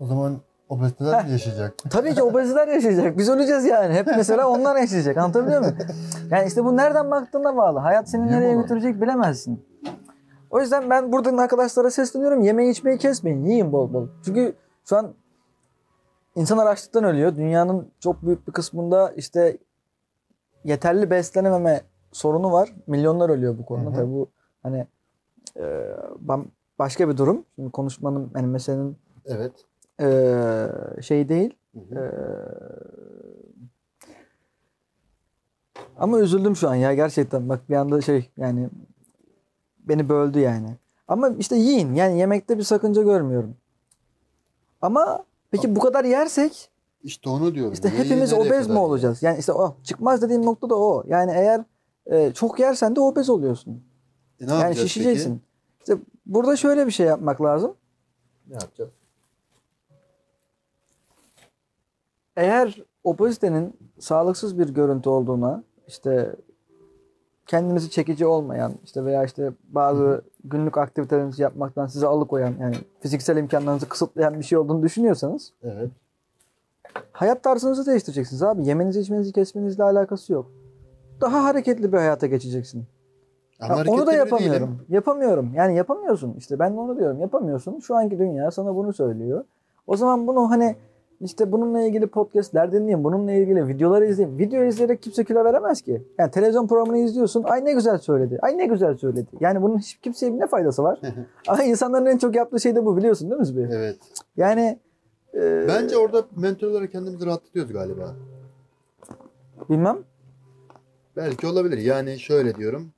O 0.00 0.06
zaman 0.06 0.40
obeziteler 0.68 1.24
mi 1.24 1.30
yaşayacak? 1.30 1.74
tabii 1.90 2.14
ki 2.14 2.22
obezler 2.22 2.68
yaşayacak. 2.68 3.18
Biz 3.18 3.28
öleceğiz 3.28 3.64
yani. 3.64 3.94
Hep 3.94 4.06
mesela 4.06 4.48
onlar 4.48 4.76
yaşayacak. 4.76 5.16
Anlatabiliyor 5.16 5.60
muyum? 5.60 5.76
Yani 6.30 6.46
işte 6.48 6.64
bu 6.64 6.76
nereden 6.76 7.10
baktığına 7.10 7.56
bağlı. 7.56 7.78
Hayat 7.78 8.10
seni 8.10 8.26
Niye 8.26 8.40
nereye 8.40 8.54
götürecek 8.54 9.00
bilemezsin. 9.00 9.64
O 10.50 10.60
yüzden 10.60 10.90
ben 10.90 11.12
buradan 11.12 11.36
arkadaşlara 11.36 11.90
sesleniyorum. 11.90 12.40
Yemeği 12.40 12.70
içmeyi 12.70 12.98
kesmeyin. 12.98 13.44
Yiyin 13.44 13.72
bol 13.72 13.92
bol. 13.92 14.08
Çünkü 14.24 14.54
şu 14.84 14.96
an 14.96 15.14
insanlar 16.36 16.66
açlıktan 16.66 17.04
ölüyor. 17.04 17.36
Dünyanın 17.36 17.90
çok 18.00 18.22
büyük 18.22 18.48
bir 18.48 18.52
kısmında 18.52 19.10
işte 19.10 19.58
yeterli 20.64 21.10
beslenememe 21.10 21.82
sorunu 22.12 22.52
var. 22.52 22.74
Milyonlar 22.86 23.30
ölüyor 23.30 23.58
bu 23.58 23.64
konuda. 23.64 23.90
Hı 23.90 23.92
hı. 23.92 23.96
Tabii 23.96 24.12
bu 24.12 24.28
hani 24.62 24.86
e, 25.58 25.96
başka 26.78 27.08
bir 27.08 27.16
durum. 27.16 27.44
Şimdi 27.54 27.70
konuşmanın 27.70 28.30
hani 28.34 28.46
meselenin 28.46 28.96
Evet. 29.26 29.52
e, 30.00 31.02
şey 31.02 31.28
değil. 31.28 31.54
Hı 31.74 31.80
hı. 32.00 32.12
ama 35.98 36.18
üzüldüm 36.20 36.56
şu 36.56 36.68
an 36.68 36.74
ya 36.74 36.94
gerçekten. 36.94 37.48
Bak 37.48 37.70
bir 37.70 37.76
anda 37.76 38.00
şey 38.00 38.30
yani 38.36 38.68
beni 39.78 40.08
böldü 40.08 40.38
yani. 40.38 40.76
Ama 41.08 41.28
işte 41.28 41.56
yiyin. 41.56 41.94
Yani 41.94 42.18
yemekte 42.18 42.58
bir 42.58 42.62
sakınca 42.62 43.02
görmüyorum. 43.02 43.56
Ama 44.82 45.24
peki 45.56 45.76
bu 45.76 45.80
kadar 45.80 46.04
yersek 46.04 46.70
İşte 47.02 47.30
onu 47.30 47.54
diyorum. 47.54 47.72
işte 47.72 47.88
Neyi 47.88 47.98
hepimiz 47.98 48.32
obez 48.32 48.68
mi 48.68 48.78
olacağız? 48.78 49.22
Yani 49.22 49.38
işte 49.38 49.52
o 49.52 49.76
çıkmaz 49.82 50.22
dediğim 50.22 50.46
nokta 50.46 50.70
da 50.70 50.74
o. 50.74 51.04
Yani 51.06 51.32
eğer 51.34 51.64
e, 52.06 52.32
çok 52.32 52.60
yersen 52.60 52.96
de 52.96 53.00
obez 53.00 53.30
oluyorsun. 53.30 53.82
E, 54.40 54.46
ne 54.46 54.54
yani 54.54 54.76
şişeceksin. 54.76 55.42
İşte 55.80 55.96
burada 56.26 56.56
şöyle 56.56 56.86
bir 56.86 56.92
şey 56.92 57.06
yapmak 57.06 57.42
lazım. 57.42 57.70
peki? 57.70 58.50
Ne 58.50 58.54
yapacağız? 58.54 58.90
Eğer 62.36 62.82
obezitenin 63.04 63.76
sağlıksız 63.98 64.58
bir 64.58 64.68
görüntü 64.68 65.08
olduğuna, 65.08 65.64
işte 65.88 66.36
kendinizi 67.46 67.90
çekici 67.90 68.26
olmayan, 68.26 68.72
işte 68.84 69.04
veya 69.04 69.24
işte 69.24 69.52
bazı 69.68 70.22
günlük 70.44 70.78
aktivitelerinizi 70.78 71.42
yapmaktan 71.42 71.86
sizi 71.86 72.06
alıkoyan, 72.06 72.54
yani 72.60 72.76
fiziksel 73.00 73.36
imkanlarınızı 73.36 73.88
kısıtlayan 73.88 74.38
bir 74.38 74.44
şey 74.44 74.58
olduğunu 74.58 74.82
düşünüyorsanız, 74.82 75.52
Evet. 75.62 75.90
hayat 77.12 77.42
tarzınızı 77.42 77.86
değiştireceksiniz 77.86 78.42
abi. 78.42 78.66
Yemenizi 78.66 79.00
içmenizi 79.00 79.32
kesmenizle 79.32 79.82
alakası 79.82 80.32
yok. 80.32 80.50
daha 81.20 81.44
hareketli 81.44 81.92
bir 81.92 81.98
hayata 81.98 82.26
geçeceksin. 82.26 82.84
Ama 83.60 83.76
Ha, 83.76 83.82
onu 83.88 84.06
da 84.06 84.12
yapamıyorum. 84.12 84.68
değilim. 84.68 84.86
Yapamıyorum. 84.88 85.50
Yani 85.54 85.76
yapamıyorsun. 85.76 86.34
İşte 86.38 86.58
ben 86.58 86.76
de 86.76 86.80
onu 86.80 86.98
diyorum. 86.98 87.20
Yapamıyorsun. 87.20 87.80
Şu 87.80 87.96
anki 87.96 88.18
dünya 88.18 88.50
sana 88.50 88.76
bunu 88.76 88.92
söylüyor. 88.92 89.44
O 89.86 89.96
zaman 89.96 90.26
bunu 90.26 90.50
hani 90.50 90.76
işte 91.20 91.52
bununla 91.52 91.80
ilgili 91.80 92.06
podcastler 92.06 92.72
dinleyeyim. 92.72 93.04
Bununla 93.04 93.32
ilgili 93.32 93.68
videoları 93.68 94.06
izleyeyim. 94.06 94.38
Video 94.38 94.64
izleyerek 94.64 95.02
kimse 95.02 95.24
kilo 95.24 95.44
veremez 95.44 95.82
ki. 95.82 96.02
Yani 96.18 96.30
televizyon 96.30 96.66
programını 96.66 96.98
izliyorsun. 96.98 97.42
Ay 97.42 97.64
ne 97.64 97.72
güzel 97.72 97.98
söyledi. 97.98 98.38
Ay 98.42 98.58
ne 98.58 98.66
güzel 98.66 98.96
söyledi. 98.96 99.26
Yani 99.40 99.62
bunun 99.62 99.78
hiç 99.78 99.94
kimseye 99.96 100.38
ne 100.38 100.46
faydası 100.46 100.82
var? 100.82 101.00
Ama 101.48 101.62
insanların 101.62 102.06
en 102.06 102.18
çok 102.18 102.34
yaptığı 102.36 102.60
şey 102.60 102.74
de 102.76 102.84
bu 102.86 102.96
biliyorsun 102.96 103.30
değil 103.30 103.40
mi 103.40 103.46
Zübeyir? 103.46 103.68
Evet. 103.72 103.96
Yani 104.36 104.78
e, 105.34 105.64
Bence 105.68 105.96
orada 105.96 106.22
mental 106.36 106.66
olarak 106.66 106.92
kendimizi 106.92 107.26
rahatlatıyoruz 107.26 107.72
galiba. 107.72 108.14
bilmem. 109.70 109.98
Belki 111.16 111.46
olabilir. 111.46 111.78
Yani 111.78 112.18
şöyle 112.18 112.54
diyorum. 112.54 112.92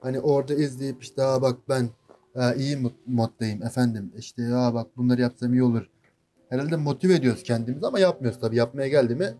Hani 0.00 0.20
orada 0.20 0.54
izleyip 0.54 1.02
işte 1.02 1.22
Aa 1.22 1.42
bak 1.42 1.56
ben 1.68 1.88
e, 2.36 2.56
iyi 2.56 2.76
mod- 2.76 2.92
moddayım 3.06 3.62
efendim. 3.62 4.12
İşte 4.18 4.42
ya 4.42 4.70
bak 4.74 4.86
bunları 4.96 5.20
yapsam 5.20 5.52
iyi 5.52 5.62
olur. 5.62 5.90
Herhalde 6.52 6.76
motive 6.76 7.14
ediyoruz 7.14 7.42
kendimizi 7.42 7.86
ama 7.86 7.98
yapmıyoruz 7.98 8.40
tabii. 8.40 8.56
Yapmaya 8.56 8.88
geldi 8.88 9.14
mi 9.14 9.34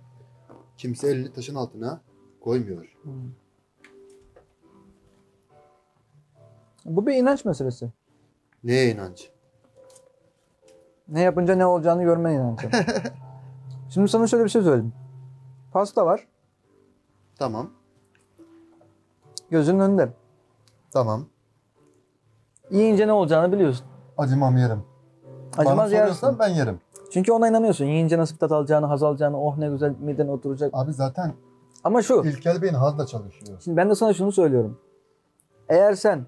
kimse 0.76 1.08
elini 1.08 1.32
taşın 1.32 1.54
altına 1.54 2.00
koymuyor. 2.40 2.96
Bu 6.84 7.06
bir 7.06 7.14
inanç 7.14 7.44
meselesi. 7.44 7.90
Neye 8.64 8.90
inanç? 8.90 9.30
Ne 11.08 11.20
yapınca 11.20 11.54
ne 11.54 11.66
olacağını 11.66 12.02
görmen 12.02 12.32
inancı. 12.34 12.70
Şimdi 13.88 14.08
sana 14.08 14.26
şöyle 14.26 14.44
bir 14.44 14.50
şey 14.50 14.62
söyleyeyim. 14.62 14.92
Pasta 15.72 16.06
var. 16.06 16.28
Tamam. 17.38 17.70
Gözünün 19.50 19.80
önünde. 19.80 20.12
Tamam. 20.90 21.26
Yiyince 22.70 23.06
ne 23.06 23.12
olacağını 23.12 23.52
biliyorsun. 23.52 23.86
Acımam 24.18 24.56
yerim. 24.56 24.84
Acımaz 25.56 25.92
Bana 25.92 26.00
yersin. 26.00 26.38
ben 26.38 26.48
yerim. 26.48 26.80
Çünkü 27.12 27.32
ona 27.32 27.48
inanıyorsun. 27.48 27.84
Yiyince 27.84 28.18
nasıl 28.18 28.36
tat 28.36 28.52
alacağını, 28.52 28.86
haz 28.86 29.02
alacağını, 29.02 29.40
oh 29.42 29.56
ne 29.56 29.68
güzel 29.68 29.94
miden 30.00 30.28
oturacak. 30.28 30.70
Abi 30.72 30.92
zaten 30.92 31.32
Ama 31.84 32.02
şu, 32.02 32.22
İlkel 32.24 32.62
Bey'in 32.62 32.74
hazla 32.74 33.06
çalışıyor. 33.06 33.60
şimdi 33.64 33.76
ben 33.76 33.90
de 33.90 33.94
sana 33.94 34.12
şunu 34.14 34.32
söylüyorum. 34.32 34.78
Eğer 35.68 35.94
sen 35.94 36.24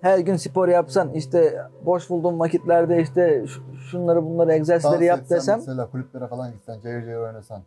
her 0.00 0.18
gün 0.18 0.36
spor 0.36 0.68
yapsan, 0.68 1.12
işte 1.12 1.66
boş 1.86 2.10
bulduğun 2.10 2.38
vakitlerde 2.38 3.02
işte 3.02 3.44
şunları 3.90 4.24
bunları 4.24 4.48
Dans 4.48 4.58
egzersizleri 4.58 5.04
yap 5.04 5.30
desem, 5.30 5.58
Mesela 5.58 5.90
kulüplere 5.90 6.26
falan 6.26 6.52
gitsen, 6.52 6.80
cayır 6.80 7.04
cayır 7.04 7.18
oynasan. 7.18 7.62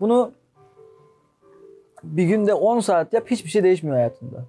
bunu 0.00 0.32
bir 2.04 2.24
günde 2.24 2.54
10 2.54 2.80
saat 2.80 3.12
yap 3.12 3.30
hiçbir 3.30 3.50
şey 3.50 3.62
değişmiyor 3.62 3.96
hayatında. 3.96 4.44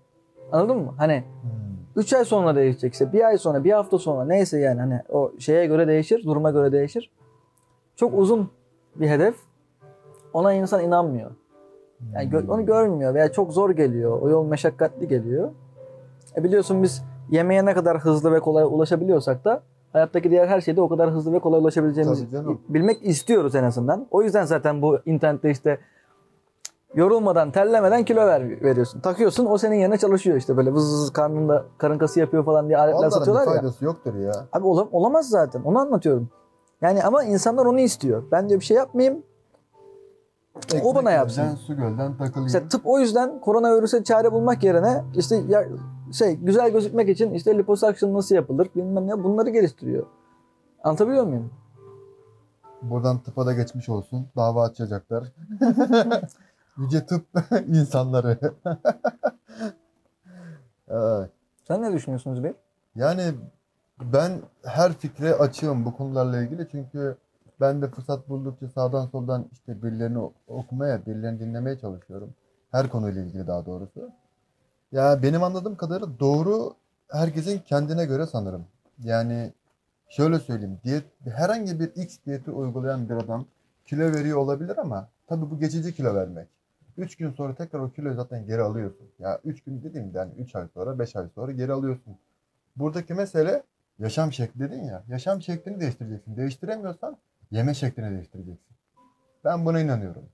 Anladın 0.51 0.77
mı? 0.77 0.93
Hani 0.97 1.23
Hmm. 1.41 1.62
3 1.95 2.13
ay 2.13 2.25
sonra 2.25 2.55
değişecekse, 2.55 3.13
bir 3.13 3.27
ay 3.27 3.37
sonra, 3.37 3.63
bir 3.63 3.71
hafta 3.71 3.97
sonra 3.97 4.25
neyse 4.25 4.59
yani 4.59 4.79
hani 4.79 5.01
o 5.09 5.31
şeye 5.39 5.65
göre 5.65 5.87
değişir, 5.87 6.23
duruma 6.23 6.51
göre 6.51 6.71
değişir. 6.71 7.11
Çok 7.95 8.13
uzun 8.17 8.49
bir 8.95 9.09
hedef. 9.09 9.35
Ona 10.33 10.53
insan 10.53 10.83
inanmıyor. 10.83 11.31
Yani 12.13 12.29
gö- 12.29 12.47
onu 12.47 12.65
görmüyor 12.65 13.13
veya 13.13 13.31
çok 13.31 13.53
zor 13.53 13.69
geliyor. 13.69 14.21
O 14.21 14.29
yol 14.29 14.45
meşakkatli 14.45 15.07
geliyor. 15.07 15.51
E 16.37 16.43
biliyorsun 16.43 16.83
biz 16.83 17.03
yemeğe 17.29 17.65
ne 17.65 17.73
kadar 17.73 17.97
hızlı 17.99 18.31
ve 18.31 18.39
kolay 18.39 18.63
ulaşabiliyorsak 18.63 19.45
da 19.45 19.63
hayattaki 19.93 20.31
diğer 20.31 20.47
her 20.47 20.61
şeyde 20.61 20.81
o 20.81 20.89
kadar 20.89 21.11
hızlı 21.11 21.33
ve 21.33 21.39
kolay 21.39 21.59
ulaşabileceğimizi 21.59 22.27
bilmek 22.69 23.05
istiyoruz 23.05 23.55
en 23.55 23.63
azından. 23.63 24.07
O 24.11 24.23
yüzden 24.23 24.45
zaten 24.45 24.81
bu 24.81 24.99
internette 25.05 25.51
işte 25.51 25.79
yorulmadan, 26.95 27.51
terlemeden 27.51 28.05
kilo 28.05 28.25
ver, 28.25 28.61
veriyorsun. 28.61 28.99
Takıyorsun 28.99 29.45
o 29.45 29.57
senin 29.57 29.75
yerine 29.75 29.97
çalışıyor 29.97 30.37
işte 30.37 30.57
böyle 30.57 30.73
vız 30.73 30.93
vız 30.93 31.13
karnında 31.13 31.65
karın 31.77 31.97
kası 31.97 32.19
yapıyor 32.19 32.45
falan 32.45 32.67
diye 32.67 32.77
aletler 32.77 32.97
Onların 32.97 33.09
satıyorlar 33.17 33.47
ya. 33.47 33.53
faydası 33.53 33.85
yoktur 33.85 34.15
ya. 34.15 34.33
Abi 34.53 34.67
ola- 34.67 34.87
olamaz 34.91 35.29
zaten. 35.29 35.61
Onu 35.63 35.79
anlatıyorum. 35.79 36.29
Yani 36.81 37.03
ama 37.03 37.23
insanlar 37.23 37.65
onu 37.65 37.79
istiyor. 37.79 38.23
Ben 38.31 38.49
diyor 38.49 38.59
bir 38.59 38.65
şey 38.65 38.77
yapmayayım. 38.77 39.23
O 40.83 40.95
bana 40.95 41.11
yapsın. 41.11 41.43
Gölden, 41.43 41.55
su 41.55 41.75
gölden 41.75 42.17
takılayım. 42.17 42.47
İşte 42.47 42.67
tıp 42.67 42.81
o 42.85 42.99
yüzden 42.99 43.39
koronavirüse 43.39 44.03
çare 44.03 44.31
bulmak 44.31 44.63
yerine 44.63 45.03
işte 45.15 45.41
ya, 45.47 45.65
şey 46.11 46.35
güzel 46.35 46.69
gözükmek 46.71 47.09
için 47.09 47.33
işte 47.33 47.57
liposuction 47.57 48.13
nasıl 48.13 48.35
yapılır 48.35 48.69
bilmem 48.75 49.07
ne 49.07 49.23
bunları 49.23 49.49
geliştiriyor. 49.49 50.05
Anlatabiliyor 50.83 51.25
muyum? 51.25 51.49
Buradan 52.81 53.19
tıpa 53.19 53.45
da 53.45 53.53
geçmiş 53.53 53.89
olsun. 53.89 54.27
Dava 54.35 54.63
açacaklar. 54.63 55.23
Yüce 56.77 57.05
tıp 57.05 57.25
insanları. 57.67 58.37
Evet. 60.87 61.29
Sen 61.67 61.81
ne 61.81 61.93
düşünüyorsunuz 61.93 62.43
Bey? 62.43 62.53
Yani 62.95 63.33
ben 64.01 64.41
her 64.65 64.93
fikre 64.93 65.33
açığım 65.35 65.85
bu 65.85 65.97
konularla 65.97 66.43
ilgili 66.43 66.67
çünkü 66.71 67.17
ben 67.61 67.81
de 67.81 67.87
fırsat 67.87 68.29
buldukça 68.29 68.67
sağdan 68.69 69.05
soldan 69.07 69.45
işte 69.51 69.83
birilerini 69.83 70.31
okumaya, 70.47 71.05
birilerini 71.05 71.39
dinlemeye 71.39 71.79
çalışıyorum. 71.79 72.33
Her 72.71 72.89
konuyla 72.89 73.21
ilgili 73.23 73.47
daha 73.47 73.65
doğrusu. 73.65 74.09
Ya 74.91 75.23
benim 75.23 75.43
anladığım 75.43 75.75
kadarıyla 75.75 76.19
doğru 76.19 76.73
herkesin 77.11 77.59
kendine 77.59 78.05
göre 78.05 78.25
sanırım. 78.27 78.65
Yani 79.03 79.53
şöyle 80.09 80.39
söyleyeyim, 80.39 80.79
diyet 80.83 81.05
herhangi 81.25 81.79
bir 81.79 81.91
X 81.95 82.17
diyeti 82.25 82.51
uygulayan 82.51 83.09
bir 83.09 83.15
adam 83.15 83.45
kilo 83.85 84.01
veriyor 84.13 84.37
olabilir 84.37 84.77
ama 84.77 85.07
tabii 85.27 85.51
bu 85.51 85.59
geçici 85.59 85.95
kilo 85.95 86.15
vermek. 86.15 86.47
3 86.97 87.15
gün 87.15 87.31
sonra 87.31 87.55
tekrar 87.55 87.79
o 87.79 87.91
kiloyu 87.91 88.15
zaten 88.15 88.45
geri 88.45 88.61
alıyorsun. 88.61 89.07
Ya 89.19 89.39
3 89.43 89.63
gün 89.63 89.83
dediğimde 89.83 90.17
yani 90.17 90.33
3 90.37 90.55
ay 90.55 90.67
sonra 90.73 90.99
5 90.99 91.15
ay 91.15 91.29
sonra 91.35 91.51
geri 91.51 91.71
alıyorsun. 91.71 92.17
Buradaki 92.75 93.13
mesele 93.13 93.63
yaşam 93.99 94.33
şekli 94.33 94.59
dedin 94.59 94.83
ya. 94.83 95.03
Yaşam 95.07 95.41
şeklini 95.41 95.79
değiştireceksin. 95.79 96.37
Değiştiremiyorsan 96.37 97.17
yeme 97.51 97.73
şeklini 97.73 98.11
değiştireceksin. 98.11 98.75
Ben 99.45 99.65
buna 99.65 99.79
inanıyorum. 99.79 100.29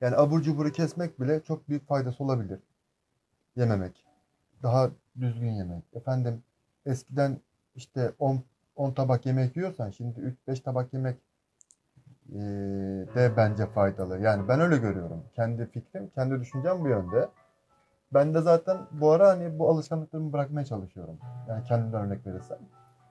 Yani 0.00 0.16
abur 0.16 0.42
cuburu 0.42 0.72
kesmek 0.72 1.20
bile 1.20 1.42
çok 1.42 1.68
büyük 1.68 1.86
faydası 1.86 2.24
olabilir. 2.24 2.60
Yememek. 3.56 4.06
Daha 4.62 4.90
düzgün 5.20 5.52
yemek. 5.52 5.84
Efendim 5.92 6.42
eskiden 6.86 7.40
işte 7.74 8.12
10 8.18 8.42
10 8.76 8.92
tabak 8.92 9.26
yemek 9.26 9.56
yiyorsan 9.56 9.90
şimdi 9.90 10.36
3-5 10.46 10.62
tabak 10.62 10.92
yemek 10.92 11.16
de 13.14 13.36
bence 13.36 13.66
faydalı. 13.66 14.18
Yani 14.20 14.48
ben 14.48 14.60
öyle 14.60 14.76
görüyorum. 14.76 15.24
Kendi 15.36 15.66
fikrim, 15.66 16.10
kendi 16.14 16.40
düşüncem 16.40 16.80
bu 16.80 16.88
yönde. 16.88 17.28
Ben 18.14 18.34
de 18.34 18.40
zaten 18.40 18.78
bu 18.92 19.10
ara 19.10 19.28
hani 19.28 19.58
bu 19.58 19.70
alışkanlıklarımı 19.70 20.32
bırakmaya 20.32 20.66
çalışıyorum. 20.66 21.18
Yani 21.48 21.64
kendimden 21.64 22.06
örnek 22.06 22.26
verirsem. 22.26 22.58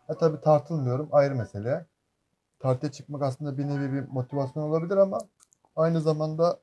Ha 0.07 0.17
tabii 0.17 0.41
tartılmıyorum 0.41 1.09
ayrı 1.11 1.35
mesele. 1.35 1.85
Tartıya 2.59 2.91
çıkmak 2.91 3.21
aslında 3.21 3.57
bir 3.57 3.67
nevi 3.67 3.93
bir 3.93 4.07
motivasyon 4.07 4.63
olabilir 4.63 4.97
ama 4.97 5.19
aynı 5.75 6.01
zamanda 6.01 6.59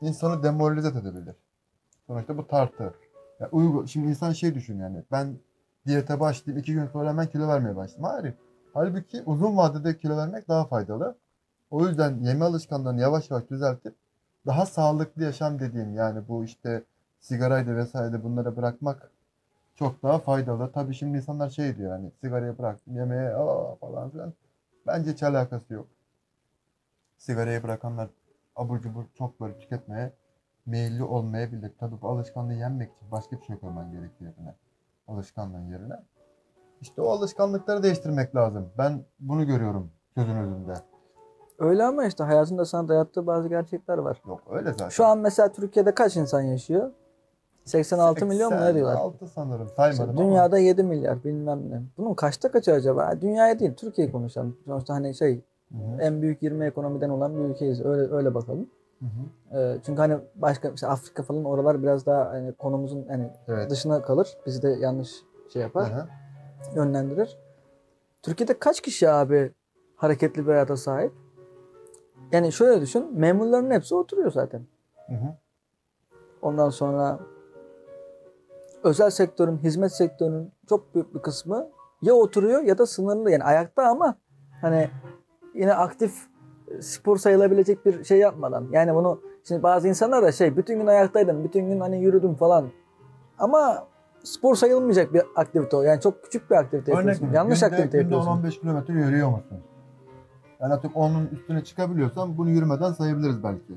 insanı 0.00 0.42
demoralize 0.42 0.94
de 0.94 0.98
edebilir. 0.98 1.36
Sonuçta 2.06 2.36
bu 2.38 2.46
tartı. 2.46 2.94
Ya 3.40 3.48
uygu, 3.52 3.88
şimdi 3.88 4.08
insan 4.08 4.32
şey 4.32 4.54
düşün 4.54 4.78
yani 4.78 5.04
ben 5.12 5.38
diyete 5.86 6.20
başlayayım 6.20 6.60
iki 6.60 6.74
gün 6.74 6.86
sonra 6.86 7.08
hemen 7.08 7.26
kilo 7.26 7.48
vermeye 7.48 7.76
başlayayım. 7.76 8.04
Hayır. 8.04 8.34
Halbuki 8.74 9.22
uzun 9.26 9.56
vadede 9.56 9.98
kilo 9.98 10.16
vermek 10.16 10.48
daha 10.48 10.64
faydalı. 10.64 11.16
O 11.70 11.86
yüzden 11.86 12.18
yeme 12.20 12.44
alışkanlığını 12.44 13.00
yavaş 13.00 13.30
yavaş 13.30 13.50
düzeltip 13.50 13.94
daha 14.46 14.66
sağlıklı 14.66 15.22
yaşam 15.22 15.58
dediğim 15.58 15.94
yani 15.94 16.28
bu 16.28 16.44
işte 16.44 16.84
sigaraydı 17.20 17.76
vesaire 17.76 18.24
bunları 18.24 18.56
bırakmak 18.56 19.10
çok 19.74 20.02
daha 20.02 20.18
faydalı. 20.18 20.72
Tabii 20.72 20.94
şimdi 20.94 21.16
insanlar 21.18 21.50
şey 21.50 21.76
diyor 21.76 21.90
hani 21.90 22.12
sigarayı 22.20 22.58
bıraktım 22.58 22.96
yemeğe 22.96 23.34
aa 23.34 23.76
falan 23.76 24.10
filan. 24.10 24.32
Bence 24.86 25.12
hiç 25.12 25.22
alakası 25.22 25.74
yok. 25.74 25.86
Sigarayı 27.18 27.62
bırakanlar 27.62 28.08
abur 28.56 28.80
cubur 28.80 29.04
çok 29.14 29.40
böyle 29.40 29.58
tüketmeye 29.58 30.12
meyilli 30.66 31.04
olmayabilir. 31.04 31.72
Tabii 31.80 32.02
bu 32.02 32.08
alışkanlığı 32.08 32.54
yenmek 32.54 32.92
için 32.96 33.10
başka 33.10 33.40
bir 33.40 33.44
şey 33.44 33.58
koyman 33.58 33.92
gerekiyor 33.92 34.32
yerine. 34.36 34.54
Alışkanlığın 35.08 35.70
yerine. 35.70 35.94
İşte 36.80 37.02
o 37.02 37.08
alışkanlıkları 37.08 37.82
değiştirmek 37.82 38.34
lazım. 38.36 38.72
Ben 38.78 39.04
bunu 39.20 39.46
görüyorum 39.46 39.90
gözün 40.16 40.36
önünde. 40.36 40.74
Öyle 41.58 41.84
ama 41.84 42.06
işte 42.06 42.24
hayatında 42.24 42.64
sana 42.64 42.88
dayattığı 42.88 43.26
bazı 43.26 43.48
gerçekler 43.48 43.98
var. 43.98 44.22
Yok 44.28 44.40
öyle 44.50 44.70
zaten. 44.70 44.88
Şu 44.88 45.04
an 45.06 45.18
mesela 45.18 45.52
Türkiye'de 45.52 45.94
kaç 45.94 46.16
insan 46.16 46.40
yaşıyor? 46.40 46.90
86 47.64 48.26
milyon 48.26 48.54
mu 48.54 48.60
ne 48.60 48.74
diyorlar? 48.74 48.94
86 48.94 49.26
sanırım 49.26 49.68
saymadım 49.76 49.90
İşte 49.92 50.02
ama. 50.02 50.16
dünyada 50.18 50.58
7 50.58 50.82
milyar 50.82 51.24
bilmem 51.24 51.70
ne. 51.70 51.82
Bunun 51.98 52.14
kaçta 52.14 52.50
kaçı 52.50 52.72
acaba? 52.72 53.20
Dünyaya 53.20 53.58
değil 53.58 53.74
Türkiye'yi 53.74 54.12
konuşalım. 54.12 54.56
Sonuçta 54.66 54.94
hani 54.94 55.14
şey 55.14 55.40
Hı 55.72 55.78
hı, 55.78 56.00
en 56.00 56.22
büyük 56.22 56.42
20 56.42 56.64
ekonomiden 56.66 57.08
olan 57.08 57.34
bir 57.36 57.40
ülkeyiz. 57.40 57.84
Öyle 57.84 58.14
öyle 58.14 58.34
bakalım. 58.34 58.70
hı 59.00 59.04
hı. 59.06 59.58
Ee, 59.58 59.78
çünkü 59.86 60.00
hani 60.00 60.16
başka 60.34 60.70
mesela 60.70 60.92
Afrika 60.92 61.22
falan 61.22 61.44
oralar 61.44 61.82
biraz 61.82 62.06
daha 62.06 62.30
hani 62.30 62.52
konumuzun 62.52 63.04
hani 63.08 63.30
Evet. 63.48 63.70
dışına 63.70 64.02
kalır. 64.02 64.36
Bizi 64.46 64.62
de 64.62 64.68
yanlış 64.68 65.10
şey 65.52 65.62
yapar, 65.62 65.92
Hı 65.92 65.96
hı. 65.96 66.06
yönlendirir. 66.76 67.38
Türkiye'de 68.22 68.58
kaç 68.58 68.80
kişi 68.80 69.10
abi 69.10 69.52
hareketli 69.96 70.46
bir 70.46 70.52
hayata 70.52 70.76
sahip? 70.76 71.12
Yani 72.32 72.52
şöyle 72.52 72.80
düşün, 72.80 73.18
memurların 73.18 73.70
hepsi 73.70 73.94
oturuyor 73.94 74.30
zaten. 74.32 74.66
Hı 75.06 75.14
hı. 75.14 75.34
Ondan 76.42 76.70
sonra 76.70 77.20
özel 78.82 79.10
sektörün, 79.10 79.58
hizmet 79.58 79.92
sektörünün 79.92 80.52
çok 80.68 80.94
büyük 80.94 81.14
bir 81.14 81.18
kısmı 81.18 81.68
ya 82.02 82.14
oturuyor 82.14 82.62
ya 82.62 82.78
da 82.78 82.86
sınırlı 82.86 83.30
yani 83.30 83.44
ayakta 83.44 83.82
ama 83.82 84.14
hani 84.60 84.90
yine 85.54 85.74
aktif 85.74 86.28
spor 86.80 87.16
sayılabilecek 87.16 87.86
bir 87.86 88.04
şey 88.04 88.18
yapmadan. 88.18 88.68
Yani 88.72 88.94
bunu 88.94 89.20
şimdi 89.48 89.62
bazı 89.62 89.88
insanlar 89.88 90.22
da 90.22 90.32
şey 90.32 90.56
bütün 90.56 90.78
gün 90.78 90.86
ayaktaydım, 90.86 91.44
bütün 91.44 91.66
gün 91.66 91.80
hani 91.80 92.02
yürüdüm 92.02 92.34
falan. 92.34 92.68
Ama 93.38 93.86
spor 94.24 94.54
sayılmayacak 94.54 95.14
bir 95.14 95.22
aktivite 95.36 95.76
o. 95.76 95.82
Yani 95.82 96.00
çok 96.00 96.24
küçük 96.24 96.50
bir 96.50 96.56
aktivite 96.56 96.92
Örnek 96.92 96.98
yapıyorsun. 96.98 97.26
veriyorum, 97.26 97.34
Yanlış 97.34 97.60
günde, 97.60 97.74
aktivite 97.74 97.98
günde 98.02 98.14
yapıyorsun. 98.14 98.42
10-15 98.42 98.60
kilometre 98.60 98.94
yürüyor 98.94 99.28
musun? 99.28 99.58
Yani 100.60 100.74
artık 100.74 100.96
onun 100.96 101.26
üstüne 101.26 101.64
çıkabiliyorsan 101.64 102.38
bunu 102.38 102.50
yürümeden 102.50 102.92
sayabiliriz 102.92 103.44
belki. 103.44 103.74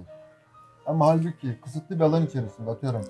Ama 0.86 1.08
halbuki 1.08 1.62
kısıtlı 1.62 1.96
bir 1.96 2.04
alan 2.04 2.26
içerisinde 2.26 2.72
atıyorum 2.72 3.02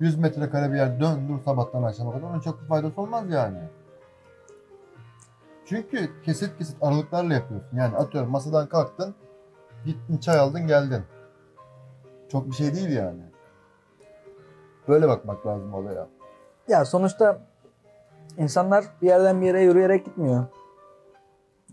100 0.00 0.18
metrekare 0.18 0.72
bir 0.72 0.76
yer 0.76 1.00
dön 1.00 1.28
dur 1.28 1.42
sabahtan 1.44 1.82
akşama 1.82 2.12
kadar 2.12 2.22
onun 2.22 2.40
çok 2.40 2.62
bir 2.62 2.66
faydası 2.66 3.00
olmaz 3.00 3.24
yani. 3.30 3.58
Çünkü 5.64 6.22
kesit 6.22 6.58
kesit 6.58 6.76
aralıklarla 6.80 7.34
yapıyorsun. 7.34 7.76
Yani 7.76 7.96
atıyorum 7.96 8.30
masadan 8.30 8.66
kalktın, 8.68 9.14
gittin 9.84 10.18
çay 10.18 10.38
aldın 10.38 10.66
geldin. 10.66 11.02
Çok 12.28 12.46
bir 12.46 12.54
şey 12.54 12.74
değil 12.74 12.90
yani. 12.90 13.22
Böyle 14.88 15.08
bakmak 15.08 15.46
lazım 15.46 15.74
olaya. 15.74 16.06
Ya 16.68 16.84
sonuçta 16.84 17.40
insanlar 18.38 18.84
bir 19.02 19.06
yerden 19.06 19.40
bir 19.40 19.46
yere 19.46 19.62
yürüyerek 19.62 20.04
gitmiyor. 20.04 20.44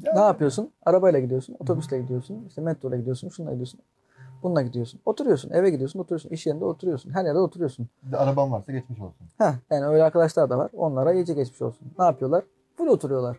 Yani 0.03 0.15
Ne 0.15 0.21
yapıyorsun? 0.21 0.71
Arabayla 0.85 1.19
gidiyorsun, 1.19 1.55
otobüsle 1.59 2.01
gidiyorsun, 2.01 2.45
işte 2.47 2.61
metroyla 2.61 2.97
gidiyorsun, 2.97 3.29
şununla 3.29 3.51
gidiyorsun. 3.51 3.79
Bununla 4.43 4.61
gidiyorsun. 4.61 4.99
Oturuyorsun, 5.05 5.49
eve 5.51 5.69
gidiyorsun, 5.69 5.99
oturuyorsun, 5.99 6.29
iş 6.29 6.47
yerinde 6.47 6.65
oturuyorsun. 6.65 7.09
Her 7.11 7.25
yerde 7.25 7.39
oturuyorsun. 7.39 7.87
Bir 8.03 8.11
de 8.11 8.17
araban 8.17 8.51
varsa 8.51 8.71
geçmiş 8.71 8.99
olsun. 8.99 9.27
Heh, 9.37 9.53
yani 9.71 9.85
öyle 9.85 10.03
arkadaşlar 10.03 10.49
da 10.49 10.57
var. 10.57 10.71
Onlara 10.73 11.13
iyice 11.13 11.33
geçmiş 11.33 11.61
olsun. 11.61 11.87
Ne 11.99 12.05
yapıyorlar? 12.05 12.43
Full 12.77 12.87
oturuyorlar. 12.87 13.37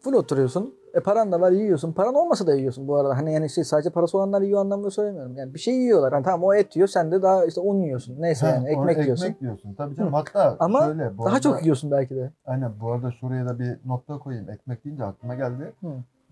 Full 0.00 0.12
oturuyorsun. 0.12 0.74
E 0.94 1.00
paran 1.00 1.32
da 1.32 1.40
var 1.40 1.52
yiyorsun. 1.52 1.92
Paran 1.92 2.14
olmasa 2.14 2.46
da 2.46 2.54
yiyorsun 2.54 2.88
bu 2.88 2.96
arada. 2.96 3.16
Hani 3.16 3.32
yani 3.32 3.50
şey 3.50 3.64
sadece 3.64 3.90
parası 3.90 4.18
olanlar 4.18 4.42
yiyor 4.42 4.60
anlamında 4.60 4.90
söylemiyorum. 4.90 5.36
Yani 5.36 5.54
bir 5.54 5.58
şey 5.58 5.74
yiyorlar. 5.74 6.12
Hani 6.12 6.24
tamam 6.24 6.44
o 6.44 6.54
et 6.54 6.76
yiyor 6.76 6.88
sen 6.88 7.12
de 7.12 7.22
daha 7.22 7.44
işte 7.44 7.60
un 7.60 7.80
yiyorsun. 7.82 8.16
Neyse 8.22 8.46
Ha, 8.46 8.52
yani 8.54 8.76
onu 8.76 8.90
ekmek 8.90 9.04
yiyorsun. 9.04 9.24
Ekmek 9.26 9.42
yiyorsun. 9.42 9.74
Tabii 9.74 9.96
canım. 9.96 10.12
Hatta 10.12 10.56
Ama 10.60 10.80
şöyle. 10.84 11.18
Bu 11.18 11.22
Daha 11.24 11.28
arada- 11.28 11.40
çok 11.40 11.62
yiyorsun 11.62 11.90
belki 11.90 12.16
de. 12.16 12.30
Aynen 12.46 12.72
bu 12.80 12.92
arada 12.92 13.10
şuraya 13.10 13.46
da 13.48 13.58
bir 13.58 13.76
nokta 13.86 14.18
koyayım. 14.18 14.50
Ekmek 14.50 14.84
deyince 14.84 15.04
aklıma 15.04 15.34
geldi. 15.34 15.72
Hı. 15.80 15.88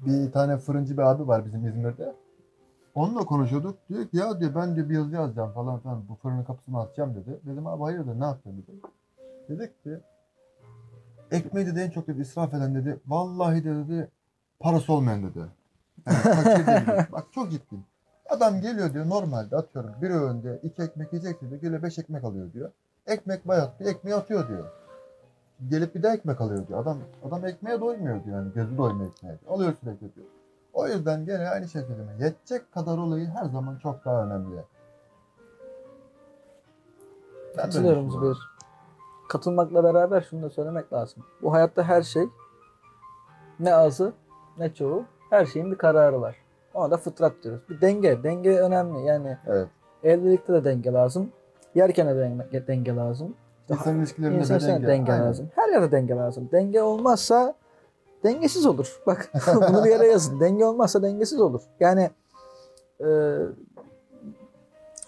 Bir 0.07 0.33
tane 0.33 0.57
fırıncı 0.57 0.97
bir 0.97 1.03
abi 1.03 1.29
var 1.29 1.47
bizim 1.47 1.67
İzmir'de. 1.67 2.13
Onunla 2.95 3.21
konuşuyorduk. 3.25 3.77
Diyor 3.89 4.05
ki 4.05 4.17
ya 4.17 4.41
diyor 4.41 4.51
ben 4.55 4.77
diyor 4.77 4.89
bir 4.89 4.95
yazı 4.95 5.15
yazacağım 5.15 5.53
falan 5.53 5.79
filan. 5.79 6.03
Bu 6.09 6.15
fırının 6.15 6.45
kapısını 6.45 6.81
açacağım 6.81 7.15
dedi. 7.15 7.41
Dedim 7.47 7.67
abi 7.67 7.83
hayırdır 7.83 8.21
ne 8.21 8.25
yapıyorsun 8.25 8.63
dedi. 8.69 8.77
Dedik 9.49 9.83
ki 9.85 9.91
ekmeği 11.31 11.67
dedi 11.67 11.81
en 11.81 11.91
çok 11.91 12.07
dedi 12.07 12.21
israf 12.21 12.55
eden 12.55 12.75
dedi. 12.75 13.01
Vallahi 13.07 13.65
de 13.65 13.75
dedi 13.77 14.11
parası 14.61 14.93
olmayan 14.93 15.23
dedi. 15.23 15.39
Yani 16.07 16.17
fakir 16.17 16.67
değil 16.67 16.87
dedi. 16.87 17.07
Bak 17.13 17.25
çok 17.33 17.51
ciddiyim. 17.51 17.85
Adam 18.31 18.61
geliyor 18.61 18.95
diyor 18.95 19.09
normalde 19.09 19.57
atıyorum 19.57 19.91
bir 20.03 20.11
öğünde 20.11 20.61
iki 20.63 20.83
ekmek 20.83 21.13
yiyecek 21.13 21.41
diyor. 21.41 21.53
Geliyor 21.53 21.83
beş 21.83 21.99
ekmek 21.99 22.25
alıyor 22.25 22.53
diyor. 22.53 22.71
Ekmek 23.07 23.49
bayat 23.49 23.81
bir 23.81 23.87
ekmeği 23.87 24.17
atıyor 24.17 24.49
diyor. 24.49 24.65
Gelip 25.69 25.95
bir 25.95 26.03
daha 26.03 26.15
ekmek 26.15 26.41
alıyor 26.41 26.69
diyor. 26.69 26.83
Adam 26.83 26.99
adam 27.29 27.47
ekmeğe 27.47 27.81
doymuyor 27.81 28.25
diyor. 28.25 28.37
Yani 28.37 28.53
gözü 28.55 28.79
doymuyor 28.79 29.11
ekmeğe. 29.11 29.39
diyor. 29.41 29.53
Alıyor 29.53 29.75
sürekli 29.81 30.15
diyor. 30.15 30.27
O 30.73 30.89
yüzden 30.89 31.27
gene 31.27 31.49
aynı 31.49 31.69
şekilde 31.69 32.25
yetecek 32.25 32.73
kadar 32.73 32.99
olayı 32.99 33.27
her 33.27 33.45
zaman 33.45 33.79
çok 33.79 34.05
daha 34.05 34.27
önemli. 34.27 34.57
Ben 37.57 37.63
Katılıyorum. 37.63 38.11
Zübeyir. 38.11 38.56
Katılmakla 39.29 39.85
beraber 39.85 40.21
şunu 40.21 40.43
da 40.43 40.51
söylemek 40.51 40.93
lazım. 40.93 41.25
Bu 41.43 41.53
hayatta 41.53 41.83
her 41.83 42.03
şey 42.03 42.25
ne 43.61 43.75
azı 43.75 44.13
ne 44.59 44.75
çoğu 44.75 45.05
her 45.31 45.47
şeyin 45.47 45.73
bir 45.73 45.79
kararı 45.79 46.21
var. 46.21 46.37
Ona 46.75 46.91
da 46.91 46.97
fıtrat 46.97 47.33
diyoruz. 47.43 47.63
Bir 47.71 47.81
denge. 47.81 48.23
Denge 48.23 48.59
önemli. 48.59 49.03
Yani 49.07 49.39
Evet. 49.47 49.69
evlilikte 50.05 50.53
de 50.53 50.65
denge 50.65 50.93
lazım. 50.93 51.33
Yerken 51.75 52.09
de 52.09 52.17
denge, 52.17 52.67
denge 52.67 52.97
lazım. 52.97 53.35
İnsan 53.71 53.99
ilişkilerinde 53.99 54.39
İnsan 54.39 54.61
de 54.61 54.67
denge. 54.67 54.87
denge, 54.87 55.13
Aynen. 55.13 55.27
lazım. 55.27 55.51
Her 55.55 55.69
yerde 55.69 55.93
denge 55.93 56.15
lazım. 56.15 56.49
Denge 56.53 56.83
olmazsa 56.83 57.55
dengesiz 58.25 58.67
olur. 58.67 59.01
Bak 59.07 59.31
bunu 59.69 59.85
bir 59.85 59.91
yere 59.91 60.07
yazın. 60.07 60.41
Denge 60.41 60.65
olmazsa 60.65 61.03
dengesiz 61.03 61.41
olur. 61.41 61.63
Yani 61.81 62.11
e, 63.01 63.07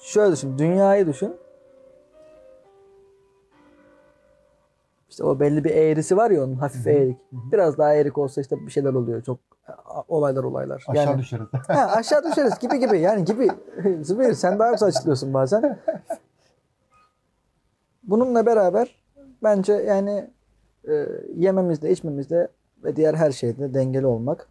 şöyle 0.00 0.32
düşün. 0.32 0.58
Dünyayı 0.58 1.06
düşün. 1.06 1.36
İşte 5.18 5.26
o 5.26 5.40
belli 5.40 5.64
bir 5.64 5.70
eğrisi 5.70 6.16
var 6.16 6.30
ya 6.30 6.44
onun 6.44 6.54
hafif 6.54 6.86
Hı 6.86 6.90
hı. 6.90 6.94
eğrik. 6.94 7.18
Hı 7.30 7.36
hı. 7.36 7.52
Biraz 7.52 7.78
daha 7.78 7.94
eğrik 7.94 8.18
olsa 8.18 8.40
işte 8.40 8.56
bir 8.66 8.70
şeyler 8.70 8.94
oluyor. 8.94 9.22
Çok 9.22 9.38
olaylar 10.08 10.44
olaylar. 10.44 10.84
Aşağı 10.88 11.06
yani, 11.06 11.18
düşeriz. 11.18 11.46
ha, 11.68 11.92
aşağı 11.96 12.24
düşeriz 12.24 12.58
gibi 12.58 12.78
gibi. 12.78 13.00
Yani 13.00 13.24
gibi. 13.24 13.48
Zübeyir 14.02 14.34
sen 14.34 14.58
daha 14.58 14.72
güzel 14.72 14.88
açıklıyorsun 14.88 15.34
bazen. 15.34 15.78
Bununla 18.02 18.46
beraber 18.46 19.02
bence 19.42 19.72
yani 19.72 20.30
e, 20.88 21.06
yememizde, 21.36 21.90
içmemizde 21.90 22.48
ve 22.84 22.96
diğer 22.96 23.14
her 23.14 23.32
şeyde 23.32 23.74
dengeli 23.74 24.06
olmak 24.06 24.48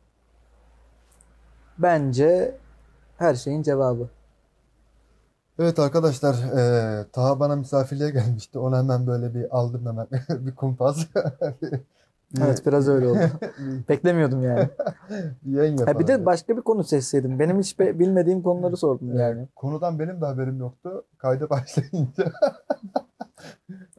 bence 1.77 2.55
her 3.17 3.35
şeyin 3.35 3.61
cevabı. 3.61 4.09
Evet 5.59 5.79
arkadaşlar, 5.79 6.35
eee 6.55 7.05
Taha 7.13 7.39
bana 7.39 7.55
misafirliğe 7.55 8.09
gelmişti. 8.09 8.59
Onu 8.59 8.77
hemen 8.77 9.07
böyle 9.07 9.33
bir 9.33 9.57
aldım 9.57 9.85
hemen 9.85 10.07
bir 10.45 10.55
kumpas. 10.55 11.07
Evet 12.41 12.65
biraz 12.65 12.87
öyle 12.87 13.07
oldu. 13.07 13.19
Beklemiyordum 13.89 14.43
yani. 14.43 14.69
bir 15.45 15.57
yayın 15.57 15.77
yapalım. 15.77 15.93
Ha, 15.93 15.99
bir 15.99 16.07
de 16.07 16.25
başka 16.25 16.57
bir 16.57 16.61
konu 16.61 16.83
seçseydim. 16.83 17.39
Benim 17.39 17.59
hiç 17.59 17.79
be- 17.79 17.99
bilmediğim 17.99 18.41
konuları 18.41 18.77
sordum 18.77 19.17
yani. 19.17 19.47
Konudan 19.55 19.99
benim 19.99 20.21
de 20.21 20.25
haberim 20.25 20.59
yoktu. 20.59 21.03
Kayda 21.17 21.49
başlayınca 21.49 22.31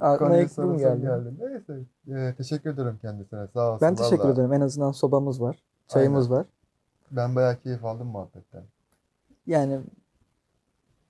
Aklıma 0.01 0.49
soru 0.49 0.79
geldi. 0.79 1.01
geldi. 1.03 1.29
Neyse, 1.40 1.79
eee, 2.07 2.35
teşekkür 2.35 2.71
ederim 2.71 2.99
kendisine. 3.03 3.47
Sağ 3.55 3.68
olsun. 3.73 3.88
Ben 3.88 3.94
teşekkür 3.94 4.18
vallahi. 4.25 4.33
ederim. 4.33 4.53
En 4.53 4.61
azından 4.61 4.92
sobamız 4.92 5.42
var. 5.42 5.62
Çayımız 5.88 6.31
var. 6.31 6.47
Ben 7.11 7.37
bayağı 7.37 7.57
keyif 7.57 7.85
aldım 7.85 8.07
muhabbetten. 8.07 8.62
Yani 9.47 9.81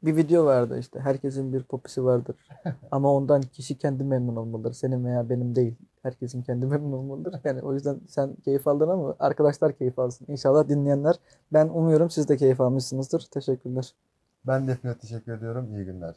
bir 0.03 0.17
video 0.17 0.45
vardı 0.45 0.79
işte. 0.79 1.01
Herkesin 1.01 1.53
bir 1.53 1.63
popisi 1.63 2.05
vardır. 2.05 2.37
Ama 2.91 3.15
ondan 3.15 3.43
kişi 3.43 3.79
kendi 3.79 4.05
memnun 4.05 4.37
olmalıdır. 4.37 4.73
Senin 4.73 5.05
veya 5.05 5.31
benim 5.31 5.57
değil. 5.57 5.75
Herkesin 6.03 6.43
kendi 6.43 6.67
memnun 6.73 6.93
olmalıdır. 6.93 7.41
Yani 7.45 7.63
o 7.63 7.75
yüzden 7.75 8.01
sen 8.09 8.35
keyif 8.35 8.69
aldın 8.69 8.89
ama 8.89 9.17
arkadaşlar 9.21 9.73
keyif 9.73 9.99
alsın. 9.99 10.27
İnşallah 10.29 10.69
dinleyenler. 10.69 11.17
Ben 11.53 11.69
umuyorum 11.69 12.11
siz 12.11 12.29
de 12.29 12.37
keyif 12.37 12.61
almışsınızdır. 12.61 13.21
Teşekkürler. 13.31 13.95
Ben 14.47 14.69
de 14.69 14.73
hepinize 14.73 14.99
teşekkür 14.99 15.33
ediyorum. 15.33 15.75
İyi 15.75 15.85
günler. 15.85 16.15